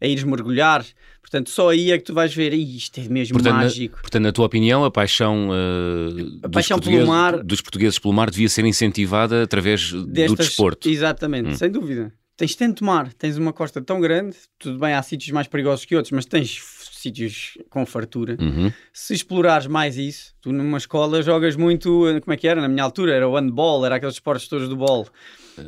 [0.00, 0.84] é ires mergulhar.
[1.32, 3.96] Portanto, só aí é que tu vais ver, isto é mesmo portanto, mágico.
[3.96, 8.12] Na, portanto, na tua opinião, a paixão, uh, a paixão pelo mar, dos portugueses pelo
[8.12, 10.90] mar devia ser incentivada através Destas, do desporto.
[10.90, 11.54] Exatamente, hum.
[11.54, 12.12] sem dúvida.
[12.36, 15.96] Tens tanto mar, tens uma costa tão grande, tudo bem, há sítios mais perigosos que
[15.96, 16.60] outros, mas tens
[16.92, 18.36] sítios com fartura.
[18.38, 18.70] Uhum.
[18.92, 22.60] Se explorares mais isso, tu numa escola jogas muito, como é que era?
[22.60, 25.08] Na minha altura era o handball, era aqueles esportes todos do ball.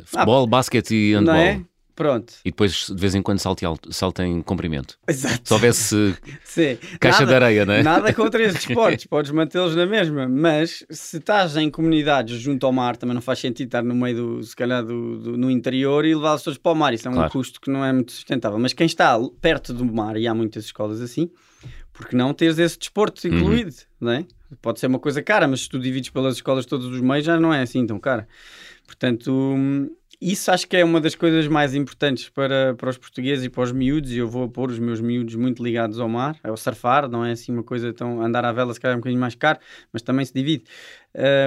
[0.05, 1.33] Futebol, ah, basquete e handball.
[1.33, 1.65] Não é?
[1.95, 2.33] Pronto.
[2.43, 4.97] E depois de vez em quando salte, salta em comprimento.
[5.07, 5.47] Exato.
[5.47, 6.17] Se houvesse
[6.99, 7.81] caixa nada, de areia, não é?
[7.81, 12.73] Nada contra esses esportes, podes mantê-los na mesma, mas se estás em comunidades junto ao
[12.73, 16.03] mar, também não faz sentido estar no meio do, se calhar, do, do no interior
[16.03, 16.93] e levar as pessoas para o mar.
[16.93, 17.31] Isso é um claro.
[17.31, 18.59] custo que não é muito sustentável.
[18.59, 21.29] Mas quem está perto do mar, e há muitas escolas assim,
[21.93, 23.37] porque não teres esse desporto uhum.
[23.37, 23.75] incluído, uhum.
[24.01, 24.25] não é?
[24.61, 27.39] Pode ser uma coisa cara, mas se tu divides pelas escolas todos os meios, já
[27.39, 28.27] não é assim tão cara.
[28.85, 29.31] Portanto
[30.31, 33.63] isso acho que é uma das coisas mais importantes para, para os portugueses e para
[33.63, 37.07] os miúdos, e eu vou pôr os meus miúdos muito ligados ao mar, ao surfar,
[37.07, 38.21] não é assim uma coisa tão.
[38.21, 39.59] andar à vela se calhar é um bocadinho mais caro,
[39.93, 40.63] mas também se divide.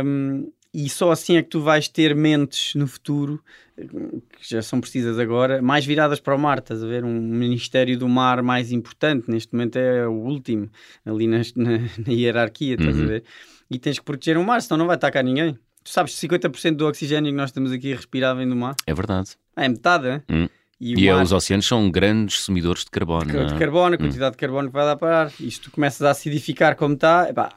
[0.04, 3.42] Um, e só assim é que tu vais ter mentes no futuro,
[3.76, 6.58] que já são precisas agora, mais viradas para o mar.
[6.58, 7.04] Estás a ver?
[7.04, 10.70] Um Ministério do Mar mais importante, neste momento é o último,
[11.04, 13.04] ali na, na, na hierarquia, estás uhum.
[13.04, 13.24] a ver?
[13.70, 15.58] E tens que proteger o mar, senão não vai atacar ninguém.
[15.88, 18.74] Tu sabes, 50% do oxigênio que nós estamos aqui a respirar vem do mar.
[18.86, 19.30] É verdade.
[19.56, 20.22] Ah, é metade, é?
[20.28, 20.46] Hum.
[20.78, 21.22] E, e mar...
[21.22, 23.24] os oceanos são grandes sumidores de carbono.
[23.24, 23.98] De, de carbono, a hum.
[23.98, 24.32] quantidade hum.
[24.32, 25.32] de carbono que vai dar para ar.
[25.40, 27.54] Isto tu começas a acidificar como está, epá,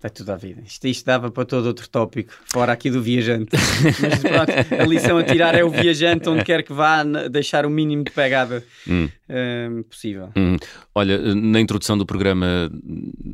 [0.00, 0.62] Está tudo à vida.
[0.64, 3.50] Isto, isto dava para todo outro tópico, fora aqui do viajante.
[3.52, 7.70] Mas pronto, a lição a tirar é o viajante, onde quer que vá, deixar o
[7.70, 9.10] mínimo de pegada hum.
[9.28, 10.30] uh, possível.
[10.34, 10.56] Hum.
[10.94, 12.70] Olha, na introdução do programa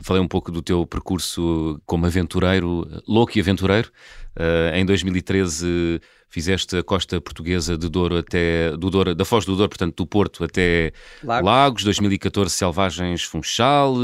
[0.03, 3.89] falei um pouco do teu percurso como aventureiro, louco e aventureiro.
[4.37, 9.57] Uh, em 2013 fizeste a costa portuguesa de Douro até do Douro, da Foz do
[9.57, 13.95] Douro, portanto do Porto até Lagos, Lagos 2014 Selvagens Funchal,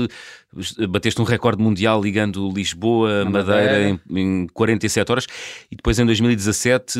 [0.88, 5.26] bateste um recorde mundial ligando Lisboa, Madeira, Madeira em, em 47 horas
[5.70, 6.98] e depois em 2017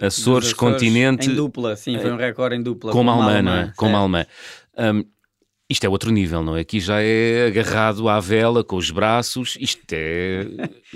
[0.00, 3.42] Açores, Açores Continente em dupla, sim, foi um recorde em dupla com, com uma alemã,
[3.42, 3.72] não é?
[3.76, 4.26] Com uma alemã.
[4.78, 5.04] Um,
[5.68, 6.60] isto é outro nível, não é?
[6.60, 9.56] Aqui já é agarrado à vela com os braços.
[9.60, 10.46] Isto é.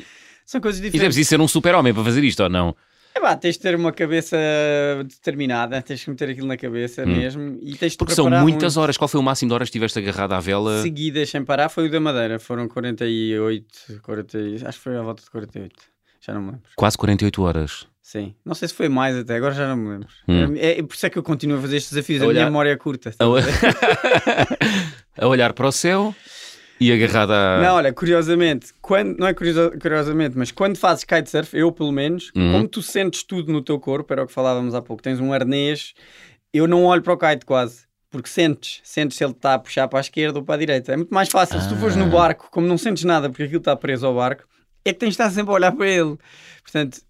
[0.47, 1.17] São coisas diferentes.
[1.17, 2.75] E deve ser um super-homem para fazer isto ou não?
[3.15, 4.37] É pá, tens de ter uma cabeça
[5.05, 7.07] determinada, tens que meter aquilo na cabeça hum.
[7.07, 8.81] mesmo e tens de Porque são muitas muito...
[8.81, 8.97] horas.
[8.97, 10.81] Qual foi o máximo de horas que estiveste agarrado à vela?
[10.83, 15.23] Seguidas sem parar foi o da Madeira, foram 48, 40, acho que foi à volta
[15.23, 15.75] de 48,
[16.21, 16.71] já não me lembro.
[16.77, 17.87] Quase 48 horas.
[18.03, 20.09] Sim, não sei se foi mais até, agora já não me lembro.
[20.29, 20.55] Hum.
[20.57, 22.41] É, é, por isso é que eu continuo a fazer estes desafios, a, a olhar...
[22.41, 23.15] minha memória é curta.
[23.19, 23.25] A...
[25.25, 26.15] a olhar para o céu
[26.83, 27.63] e agarrada a...
[27.63, 32.53] Não, olha, curiosamente, quando, não é curiosamente, mas quando fazes kitesurf, eu pelo menos, uhum.
[32.53, 35.33] como tu sentes tudo no teu corpo, era o que falávamos há pouco, tens um
[35.33, 35.95] arnês,
[36.53, 37.91] eu não olho para o kite quase.
[38.11, 40.93] Porque sentes, sentes se ele está a puxar para a esquerda ou para a direita.
[40.93, 41.57] É muito mais fácil.
[41.57, 41.61] Ah.
[41.63, 42.09] Se tu fores no ah.
[42.09, 44.45] barco, como não sentes nada porque aquilo está preso ao barco,
[44.85, 46.19] é que tens de estar sempre a olhar para ele.
[46.63, 47.01] Portanto,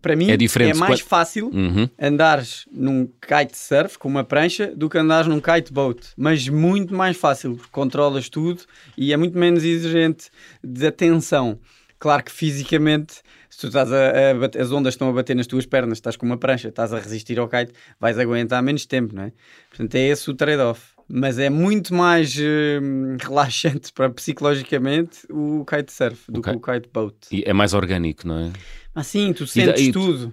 [0.00, 1.88] para mim é, é mais fácil uhum.
[2.00, 7.54] andares num kitesurf com uma prancha do que andares num kiteboat, mas muito mais fácil,
[7.56, 8.62] porque controlas tudo
[8.96, 10.30] e é muito menos exigente
[10.62, 11.58] de atenção.
[11.98, 15.64] Claro que fisicamente, se tu estás a, a, as ondas estão a bater nas tuas
[15.64, 19.22] pernas, estás com uma prancha, estás a resistir ao kite, vais aguentar menos tempo, não
[19.22, 19.32] é?
[19.70, 20.93] Portanto, é esse o trade-off.
[21.08, 26.52] Mas é muito mais uh, relaxante para psicologicamente o kitesurf do okay.
[26.52, 27.16] que o kiteboat.
[27.30, 28.52] E é mais orgânico, não é?
[28.94, 30.32] Assim, tu sentes e, tudo.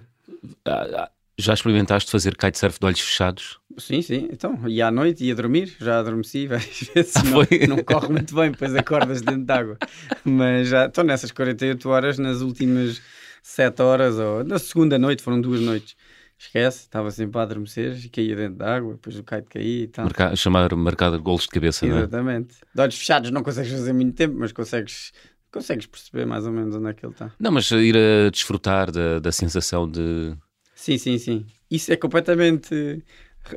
[0.64, 3.58] Ah, ah, já experimentaste fazer kitesurf de olhos fechados?
[3.78, 4.28] Sim, sim.
[4.30, 7.16] Então, ia à noite, ia dormir, já adormeci várias vezes.
[7.16, 9.78] Ah, não, não, corre muito bem, depois acordas dentro de água.
[10.24, 13.00] Mas já estou nessas 48 horas, nas últimas
[13.42, 15.96] 7 horas, ou na segunda noite, foram duas noites.
[16.44, 19.86] Esquece, estava sempre a adormecer e caía dentro da água, depois o kite caía e
[19.86, 20.04] tal.
[20.06, 22.56] Marca, chamar marcar golos de cabeça, Exatamente.
[22.60, 22.74] não é?
[22.74, 25.12] De olhos fechados não consegues fazer muito tempo, mas consegues
[25.52, 27.30] Consegues perceber mais ou menos onde é que ele está.
[27.38, 30.34] Não, mas ir a desfrutar da, da sensação de.
[30.74, 31.46] Sim, sim, sim.
[31.70, 33.04] Isso é completamente.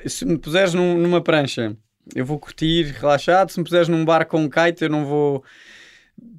[0.05, 1.75] Se me puseres num, numa prancha,
[2.13, 3.49] eu vou curtir relaxado.
[3.49, 5.41] Se me puseres num bar com um kite, eu não vou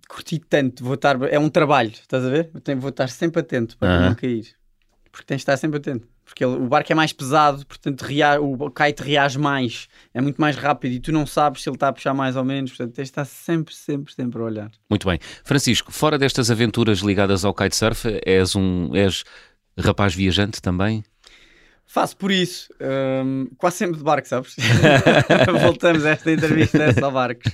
[0.07, 0.85] curtir tanto.
[0.85, 1.21] Vou estar...
[1.23, 2.51] É um trabalho, estás a ver?
[2.53, 4.09] Eu tenho, vou estar sempre atento para uh -huh.
[4.09, 4.55] não cair.
[5.11, 8.41] Porque tens de estar sempre atento porque ele, o barco é mais pesado, portanto rea,
[8.41, 11.89] o kite reage mais, é muito mais rápido e tu não sabes se ele está
[11.89, 14.71] a puxar mais ou menos, portanto tens de estar sempre, sempre, sempre a olhar.
[14.91, 15.21] Muito bem.
[15.45, 19.25] Francisco, fora destas aventuras ligadas ao kitesurf, és um és
[19.79, 21.05] rapaz viajante também?
[21.87, 22.69] Faço por isso,
[23.25, 24.57] um, quase sempre de barco, sabes?
[25.63, 27.51] Voltamos a esta entrevista, é só barcos.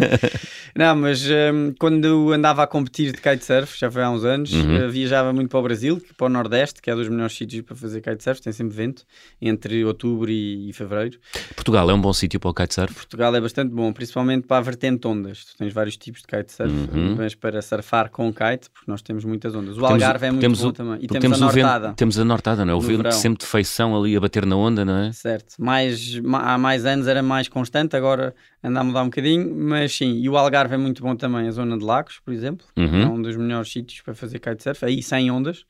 [0.74, 4.86] Não, mas um, quando andava a competir de kitesurf, já foi há uns anos, uhum.
[4.86, 7.76] uh, viajava muito para o Brasil, para o Nordeste, que é dos melhores sítios para
[7.76, 9.04] fazer kitesurf, tem sempre vento,
[9.40, 11.18] entre outubro e, e fevereiro.
[11.54, 12.94] Portugal é um bom sítio para o kitesurf?
[12.94, 15.44] Portugal é bastante bom, principalmente para a vertente ondas.
[15.44, 17.16] Tu tens vários tipos de kitesurf, uhum.
[17.18, 19.76] mas para surfar com kite, porque nós temos muitas ondas.
[19.76, 20.98] O Algarve é muito bom o, também.
[21.02, 21.86] E temos, temos, a nortada.
[21.88, 22.76] Vento, temos a nortada, não é?
[22.76, 25.12] O vento sempre de feição ali a bater na onda, não é?
[25.12, 25.56] Certo.
[25.58, 30.20] Mais, há mais anos era mais constante, agora anda a mudar um bocadinho, mas sim.
[30.20, 32.66] E o Algarve é muito bom também, a zona de lagos, por exemplo.
[32.76, 33.02] Uhum.
[33.02, 34.84] É um dos melhores sítios para fazer kitesurf.
[34.84, 35.66] Aí sem ondas,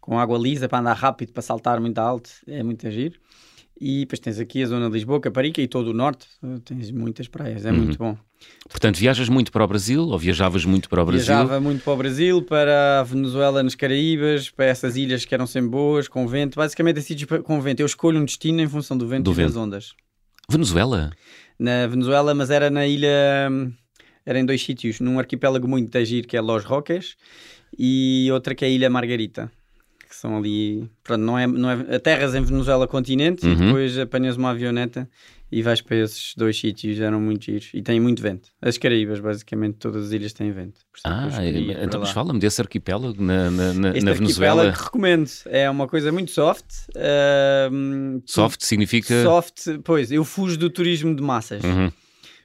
[0.00, 3.20] com água lisa, para andar rápido, para saltar muito alto, é muito agir.
[3.80, 6.26] E depois tens aqui a zona de Lisboa, Caparica e todo o norte,
[6.64, 7.76] tens muitas praias, é uhum.
[7.76, 8.16] muito bom.
[8.68, 11.26] Portanto, viajas muito para o Brasil ou viajavas muito para o Brasil?
[11.26, 15.46] Viajava muito para o Brasil, para a Venezuela, nas Caraíbas, para essas ilhas que eram
[15.46, 16.56] sempre boas, com vento.
[16.56, 17.80] Basicamente, é sítios com vento.
[17.80, 19.48] Eu escolho um destino em função do vento do e vento.
[19.48, 19.94] das ondas.
[20.50, 21.10] Venezuela?
[21.58, 23.08] Na Venezuela, mas era na ilha.
[24.26, 25.00] Era em dois sítios.
[25.00, 27.16] Num arquipélago muito agir, que é Los Roques,
[27.78, 29.50] e outra que é a Ilha Margarita
[30.08, 30.88] que são ali.
[31.04, 33.52] Pronto, não é, não é, a terras em Venezuela continente uhum.
[33.52, 35.08] e depois apanhas uma avioneta
[35.50, 38.50] e vais para esses dois sítios, eram muito giros e têm muito vento.
[38.60, 40.80] As Caraíbas, basicamente, todas as ilhas têm vento.
[41.04, 41.28] Ah,
[41.82, 44.72] então mas fala-me desse arquipélago na, na, na, este na Venezuela.
[44.72, 46.66] que recomendo, é uma coisa muito soft.
[46.90, 49.22] Uh, soft significa.
[49.22, 51.62] Soft, pois, eu fujo do turismo de massas.
[51.64, 51.90] Uhum.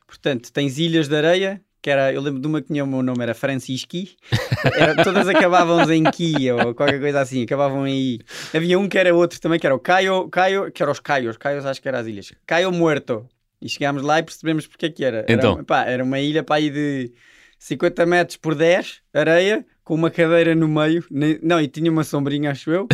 [0.07, 3.03] Portanto, tens ilhas de areia que era, eu lembro de uma que tinha o meu
[3.03, 4.15] nome, era Francisqui,
[4.73, 8.19] era, todas acabavam em Ki ou qualquer coisa assim, acabavam em I.
[8.55, 11.35] Havia um que era outro também, que era o Caio, Caio que era os Caios,
[11.35, 13.27] Caios acho que era as ilhas, Caio Muerto.
[13.61, 15.25] E chegámos lá e percebemos porque é que era.
[15.27, 15.55] Então.
[15.55, 17.11] Era, pá, era uma ilha para aí de
[17.59, 21.03] 50 metros por 10, areia, com uma cadeira no meio,
[21.41, 22.87] não, e tinha uma sombrinha, acho eu,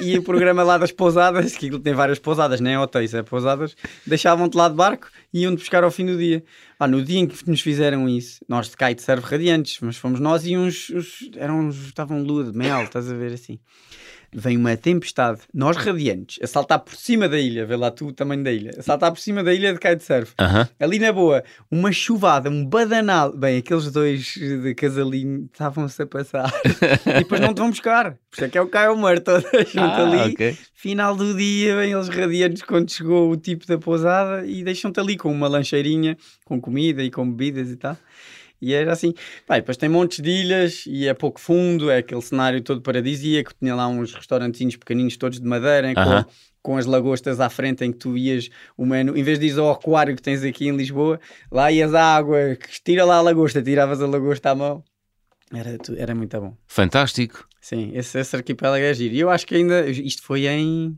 [0.00, 3.22] e o programa lá das pousadas, que aquilo tem várias pousadas, nem é hotéis, é
[3.22, 3.76] pousadas,
[4.06, 6.42] deixavam-te lá de barco e iam-te buscar ao fim do dia.
[6.82, 10.46] Ah, no dia em que nos fizeram isso, nós de kitesurf radiantes, mas fomos nós
[10.46, 13.58] e uns, uns eram uns, estavam lua de mel, estás a ver assim.
[14.32, 18.12] Vem uma tempestade, nós radiantes, a saltar por cima da ilha, vê lá tu o
[18.12, 20.34] tamanho da ilha, a saltar por cima da ilha de kitesurf.
[20.38, 20.68] Aham.
[20.78, 23.36] Ali na boa, uma chuvada, um badanal.
[23.36, 26.48] Bem, aqueles dois de casalinho estavam-se a passar.
[27.06, 28.12] e depois não te vão buscar.
[28.12, 29.32] Por isso é que é o Caio Morto.
[29.50, 30.32] Deixam-te Ah, ali.
[30.32, 30.56] ok.
[30.74, 35.16] Final do dia, vêm eles radiantes quando chegou o tipo da pousada e deixam-te ali
[35.16, 37.96] com uma lancheirinha, com comida e com bebidas e tal.
[38.60, 39.14] E era assim.
[39.46, 43.52] Pá, depois tem montes de ilhas e é pouco fundo, é aquele cenário todo paradisíaco.
[43.58, 46.26] Tinha lá uns restaurantinhos pequeninos, todos de madeira, com, Aham.
[46.62, 49.58] com as lagostas à frente em que tu ias o menu, em vez de ir
[49.58, 51.18] ao aquário que tens aqui em Lisboa,
[51.50, 54.84] lá ias à água, que tira lá a lagosta, tiravas a lagosta à mão.
[55.52, 56.56] Era, era muito bom.
[56.66, 57.48] Fantástico.
[57.60, 59.14] Sim, esse, esse arquipélago é giro.
[59.14, 60.96] E eu acho que ainda, isto foi em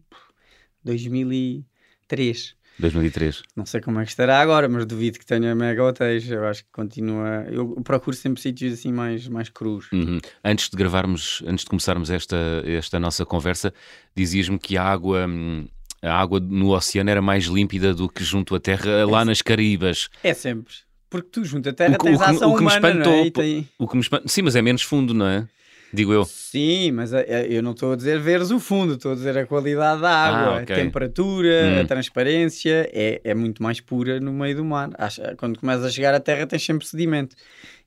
[0.85, 2.55] 2003.
[2.83, 3.43] 2003.
[3.57, 6.31] Não sei como é que estará agora, mas duvido que tenha mega hotéis.
[6.31, 7.47] Eu acho que continua.
[7.51, 9.87] Eu procuro sempre sítios assim mais, mais crus.
[9.93, 10.21] Uhum.
[10.45, 13.73] Antes de gravarmos, antes de começarmos esta, esta nossa conversa,
[14.15, 15.67] dizias-me que a água, hum,
[16.03, 20.09] a água no oceano era mais límpida do que junto à terra lá nas Caraíbas.
[20.23, 20.75] É sempre.
[21.09, 22.81] Porque tu junto à terra O que- tens o que- ação o que me humana,
[22.81, 23.01] não é?
[23.01, 25.47] espantou, E tem- O que me espanta- Sim, mas é menos fundo, não é?
[25.93, 26.25] Digo eu.
[26.25, 29.37] Sim, mas é- é- eu não estou a dizer veres o fundo, estou a dizer
[29.37, 30.75] a qualidade da água, Ah, ok.
[30.75, 31.81] a temperatura, Hum.
[31.83, 34.91] a transparência é, é muito mais pura no meio do mar.
[34.99, 37.37] Acho- quando começas a chegar à terra tens sempre sedimento.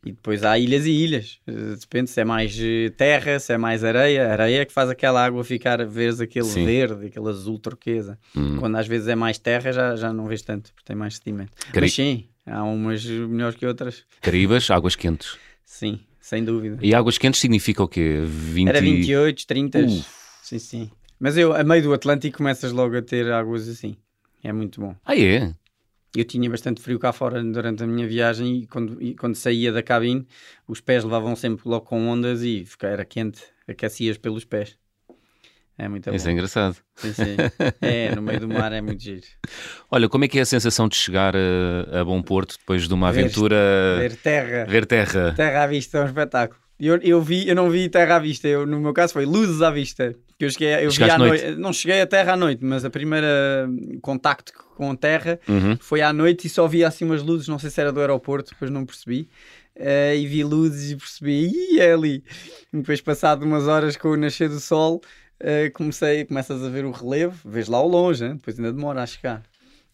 [0.05, 1.39] E depois há ilhas e ilhas.
[1.47, 4.27] Eh, Depende se é mais eh, terra, se é mais areia.
[4.29, 6.63] A areia é que faz aquela água ficar, vês aquele Sim.
[6.63, 8.19] verde, aquele azul turquesa.
[8.35, 8.57] Hum.
[8.59, 11.53] Quando às vezes é mais terra já, já não vês tanto, porque tem mais sedimento.
[11.73, 14.03] Cari- Mas sim, há umas melhores que outras.
[14.21, 15.37] Caraíbas, águas quentes.
[15.65, 16.79] Sim, sem dúvida.
[16.81, 18.23] E águas quentes significa o quê?
[18.25, 18.67] 20...
[18.67, 19.79] Era 28, 30.
[19.79, 20.05] Uh.
[20.41, 20.91] Sim, sim.
[21.19, 23.95] Mas eu, a meio do Atlântico, começas logo a ter águas assim.
[24.43, 24.95] É muito bom.
[25.05, 25.53] Ah, é?
[26.15, 29.71] Eu tinha bastante frio cá fora durante a minha viagem e quando, e quando saía
[29.71, 30.25] da cabine,
[30.67, 34.79] os pés levavam sempre logo com ondas e era quente, aquecias pelos pés.
[35.77, 36.15] É muito bom.
[36.15, 36.77] Isso é engraçado.
[36.95, 37.35] Sim, sim.
[37.81, 39.25] É, no meio do mar é muito giro.
[39.91, 42.93] Olha, como é que é a sensação de chegar a, a Bom Porto depois de
[42.93, 43.55] uma Ver- aventura...
[43.99, 44.65] Ver terra.
[44.65, 45.33] Ver terra.
[45.35, 46.59] Terra à vista é um espetáculo.
[46.79, 49.61] Eu, eu vi, eu não vi terra à vista, eu, no meu caso foi luzes
[49.61, 50.13] à vista.
[50.37, 51.43] Que eu cheguei, eu vi à noite?
[51.45, 51.59] noite.
[51.59, 55.77] Não cheguei a terra à noite, mas a primeira hum, contacto com a terra Uhum.
[55.79, 58.51] foi à noite e só vi assim umas luzes, não sei se era do aeroporto,
[58.51, 59.29] depois não percebi.
[59.77, 62.23] Eh, e vi luzes e percebi, Ih, é ali.
[62.73, 65.01] E depois, passado umas horas com o nascer do sol,
[65.39, 68.35] eh, comecei, começas a ver o relevo, vês lá ao longe, hein?
[68.35, 69.43] depois ainda demora a chegar.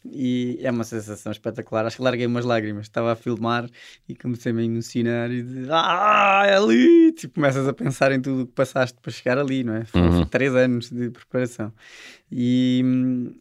[0.03, 1.85] E é uma sensação espetacular.
[1.85, 2.87] Acho que larguei umas lágrimas.
[2.87, 3.69] Estava a filmar
[4.09, 7.11] e comecei-me a emocionar e de, ah, é ali!
[7.11, 9.85] Tipo, começas a pensar em tudo o que passaste para chegar ali, não é?
[9.85, 10.25] Foram Uhum.
[10.25, 11.71] três anos de preparação.
[12.31, 12.83] E,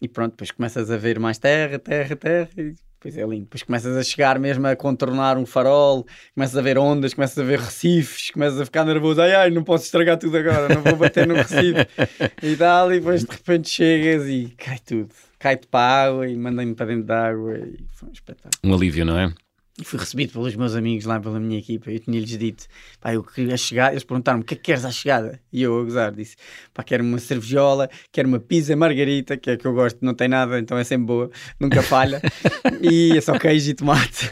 [0.02, 2.50] e pronto, depois começas a ver mais terra, terra, terra.
[2.58, 3.44] E depois é lindo.
[3.44, 7.42] Depois começas a chegar mesmo a contornar um farol, começas a ver ondas, começas a
[7.42, 9.22] ver recifes, começas a ficar nervoso.
[9.22, 11.86] Ai, ai, não posso estragar tudo agora, não vou bater no recife
[12.42, 12.92] e tal.
[12.92, 15.08] E depois de repente chegas e cai tudo.
[15.38, 17.56] Cai-te para a água e mandem-me para dentro da água.
[17.56, 18.52] E foi um espetáculo.
[18.62, 19.32] Um alívio, não é?
[19.81, 21.90] E fui recebido pelos meus amigos lá, pela minha equipa.
[21.90, 22.66] Eu tinha-lhes dito,
[23.01, 23.93] pá, eu queria chegar.
[23.93, 25.40] Eles perguntaram-me, o que é que queres à chegada?
[25.53, 26.37] E eu, a gozar, disse,
[26.75, 30.29] pá, quero uma cervejola, quero uma pizza margarita, que é que eu gosto, não tem
[30.29, 32.21] nada, então é sempre boa, nunca falha.
[32.83, 34.31] e é só queijo e tomate.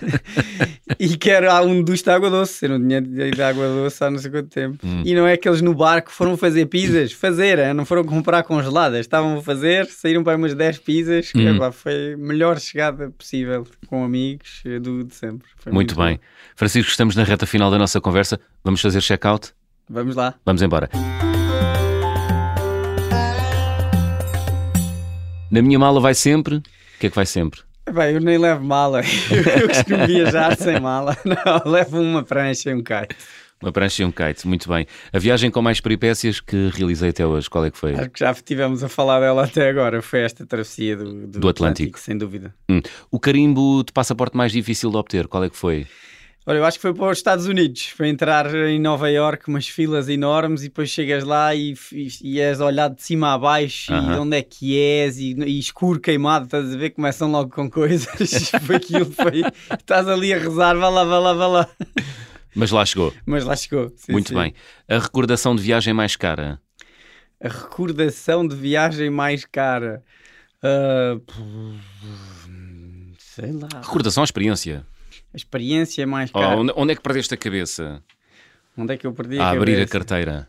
[0.98, 2.66] e quero ah, um duche de água doce.
[2.66, 4.78] Eu não tinha de água doce há não sei quanto tempo.
[5.04, 8.42] E não é que eles no barco foram fazer pizzas, fazer, eh, não foram comprar
[8.42, 11.58] congeladas, estavam a fazer, saíram para umas 10 pizzas, que, Hum.
[11.58, 15.37] pá, foi a melhor chegada possível com amigos eh, do de sempre.
[15.58, 16.04] Foi Muito, bom.
[16.04, 16.20] bem.
[16.56, 18.38] Francisco, estamos na reta final da nossa conversa.
[18.64, 19.52] Vamos fazer check-out?
[19.88, 20.34] Vamos lá.
[20.44, 20.88] Vamos embora.
[25.50, 26.56] Na minha mala vai sempre.
[26.56, 26.62] O
[27.00, 27.60] que é que vai sempre?
[27.90, 29.00] Bem, eu nem levo mala.
[29.30, 31.16] Eu costumo viajar sem mala.
[31.24, 33.16] Não, levo uma prancha e um kite.
[33.60, 34.46] Uma prancha e um kite.
[34.46, 34.86] Muito bem.
[35.12, 37.94] A viagem com mais peripécias que realizei até hoje, qual é que foi?
[37.94, 40.00] Acho que já tivemos a falar dela até agora.
[40.00, 41.98] Foi esta travessia do, Do Atlântico.
[41.98, 42.54] sem dúvida.
[42.70, 42.80] Hum.
[43.10, 45.86] O carimbo de passaporte mais difícil de obter, qual é que foi?
[46.46, 49.68] Olha, eu acho que foi para os Estados Unidos, para entrar em Nova York, umas
[49.68, 53.92] filas enormes, e depois chegas lá e, e, e és olhado de cima a baixo,
[53.92, 56.90] e onde é que és, e, e escuro, queimado, estás a ver?
[56.90, 58.50] Começam logo com coisas.
[58.64, 59.42] foi aquilo, foi.
[59.78, 61.68] Estás ali a rezar, vá lá, vá lá, vá lá.
[62.54, 63.12] Mas lá chegou.
[63.26, 63.92] Mas lá chegou.
[63.96, 64.34] sim, Muito sim.
[64.34, 64.54] bem.
[64.88, 66.60] A recordação de viagem mais cara?
[67.42, 70.02] A recordação de viagem mais cara.
[70.62, 71.16] Ah,
[73.18, 73.68] sei lá.
[73.80, 74.84] Recordação à experiência.
[75.32, 76.56] A experiência mais Oh, cara.
[76.56, 78.02] onde, onde é que perdeste a cabeça?
[78.76, 80.48] Onde é que eu perdi A a abrir a carteira.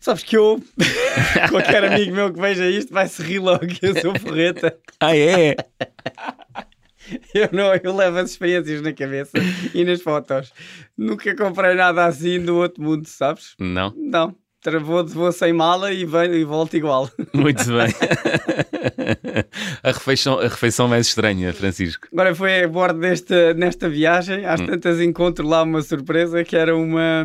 [0.00, 0.58] Sabes que eu,
[1.50, 4.74] qualquer amigo meu que veja isto vai se rir logo eu sou forreta.
[4.98, 5.54] Ah, é?
[7.34, 9.32] Eu não, eu levo as experiências na cabeça
[9.74, 10.52] e nas fotos.
[10.96, 13.54] Nunca comprei nada assim do outro mundo, sabes?
[13.58, 13.92] Não?
[13.96, 14.34] Não.
[14.62, 17.10] Tra- Vou, sem mala e, venho, e volto igual.
[17.32, 17.88] Muito bem.
[19.82, 22.08] a, refeição, a refeição mais estranha, Francisco.
[22.12, 26.76] Agora foi a bordo desta, nesta viagem, às tantas encontro lá uma surpresa que era
[26.76, 27.24] uma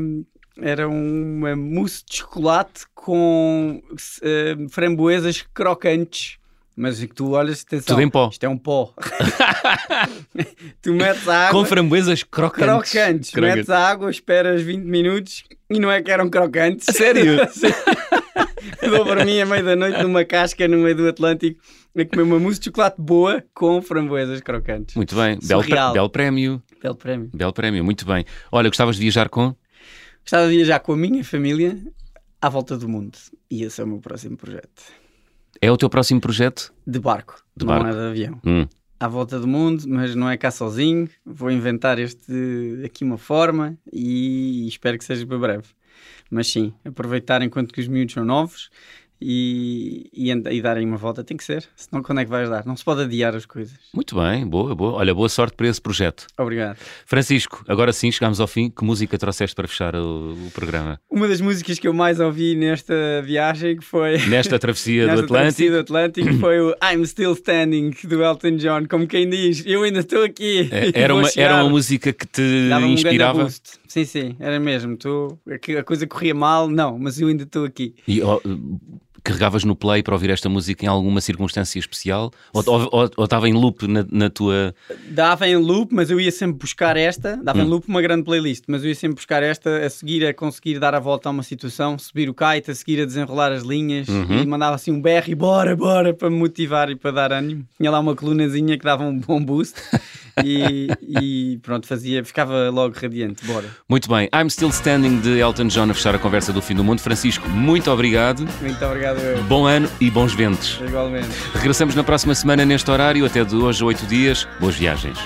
[0.62, 3.82] era uma mousse de chocolate com
[4.22, 6.38] eh, framboesas crocantes.
[6.78, 8.28] Mas que tu olhas, atenção, Tudo em pó.
[8.30, 8.94] isto é um pó.
[10.82, 12.92] tu metes a água, Com framboesas crocantes.
[12.92, 16.90] crocantes, metes a água, esperas 20 minutos e não é que eram crocantes.
[16.90, 17.38] A sério?
[18.90, 21.62] Dou para mim à meia da noite numa casca no meio do Atlântico
[21.98, 24.96] a comer uma mousse de chocolate boa com framboesas crocantes.
[24.96, 25.40] Muito bem.
[25.42, 25.94] Belo, Surreal.
[25.94, 26.62] belo prémio.
[26.82, 27.30] Belo prémio.
[27.34, 27.86] Belo prémio.
[27.86, 28.26] Muito bem.
[28.52, 29.56] Olha, gostavas de viajar com?
[30.22, 31.78] Gostava de viajar com a minha família
[32.42, 33.18] à volta do mundo.
[33.50, 34.84] E esse é o meu próximo projeto.
[35.62, 36.74] É o teu próximo projeto?
[36.86, 37.90] De barco, De não barco.
[37.90, 38.42] é de avião.
[38.46, 38.68] Hum.
[39.00, 41.10] À volta do mundo, mas não é cá sozinho.
[41.26, 45.68] Vou inventar este aqui uma forma e espero que seja para breve.
[46.30, 48.70] Mas sim, aproveitar enquanto que os miúdos são novos
[49.20, 51.24] e, e, e darem uma volta.
[51.24, 52.66] Tem que ser, senão quando é que vais dar?
[52.66, 53.74] Não se pode adiar as coisas.
[53.94, 54.46] Muito bem.
[54.46, 54.94] Boa, boa.
[54.94, 56.28] Olha, boa sorte para esse projeto.
[56.38, 56.78] Obrigado.
[57.06, 58.70] Francisco, agora sim, chegamos ao fim.
[58.70, 61.00] Que música trouxeste para fechar o, o programa?
[61.10, 62.94] Uma das músicas que eu mais ouvi nesta
[63.24, 64.18] viagem que foi.
[64.28, 65.72] Nesta travessia do Nesta travessia Atlântico.
[65.72, 70.00] do Atlântico foi o I'm Still Standing do Elton John, como quem diz, eu ainda
[70.00, 70.70] estou aqui.
[70.72, 71.46] É, Era uma, chegar.
[71.52, 73.44] era uma música que te um grande inspirava.
[73.44, 73.80] boost.
[73.88, 74.98] Sim, sim, era mesmo.
[74.98, 75.38] Tô...
[75.80, 77.96] a coisa corria mal, não, mas eu ainda estou aqui.
[78.08, 78.40] E ó,
[79.26, 82.32] carregavas no play para ouvir esta música em alguma circunstância especial?
[82.54, 84.74] Ou, ou, ou- ou estava em loop na, na tua.
[85.10, 87.36] Dava em loop, mas eu ia sempre buscar esta.
[87.44, 87.64] Dava Hum.
[87.64, 90.80] em loop uma grande playlist, mas eu ia sempre buscar esta a seguir, a conseguir
[90.80, 94.08] dar a volta a uma situação, subir o kite, a seguir a desenrolar as linhas
[94.08, 94.44] Uhum.
[94.44, 97.66] e mandava assim um berro e bora, bora, para me motivar e para dar ânimo.
[97.78, 99.76] Tinha lá uma colunazinha que dava um bom boost
[100.44, 103.46] e, e pronto, fazia, ficava logo radiante.
[103.46, 103.66] Bora.
[103.88, 106.84] Muito bem, I'm Still Standing de Elton John a fechar a conversa do fim do
[106.84, 107.00] mundo.
[107.00, 108.48] Francisco, muito obrigado.
[108.62, 109.44] Muito obrigado, eu.
[109.44, 110.80] Bom ano e bons ventos.
[110.86, 111.30] Igualmente.
[111.54, 113.26] Regressamos na próxima semana neste horário.
[113.26, 114.48] Até de hoje oito dias.
[114.60, 115.18] Boas viagens.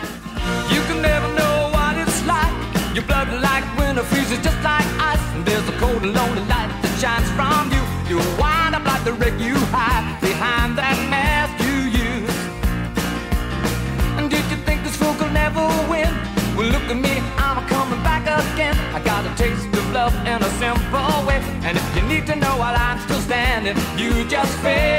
[23.60, 24.99] Still standing, you just fade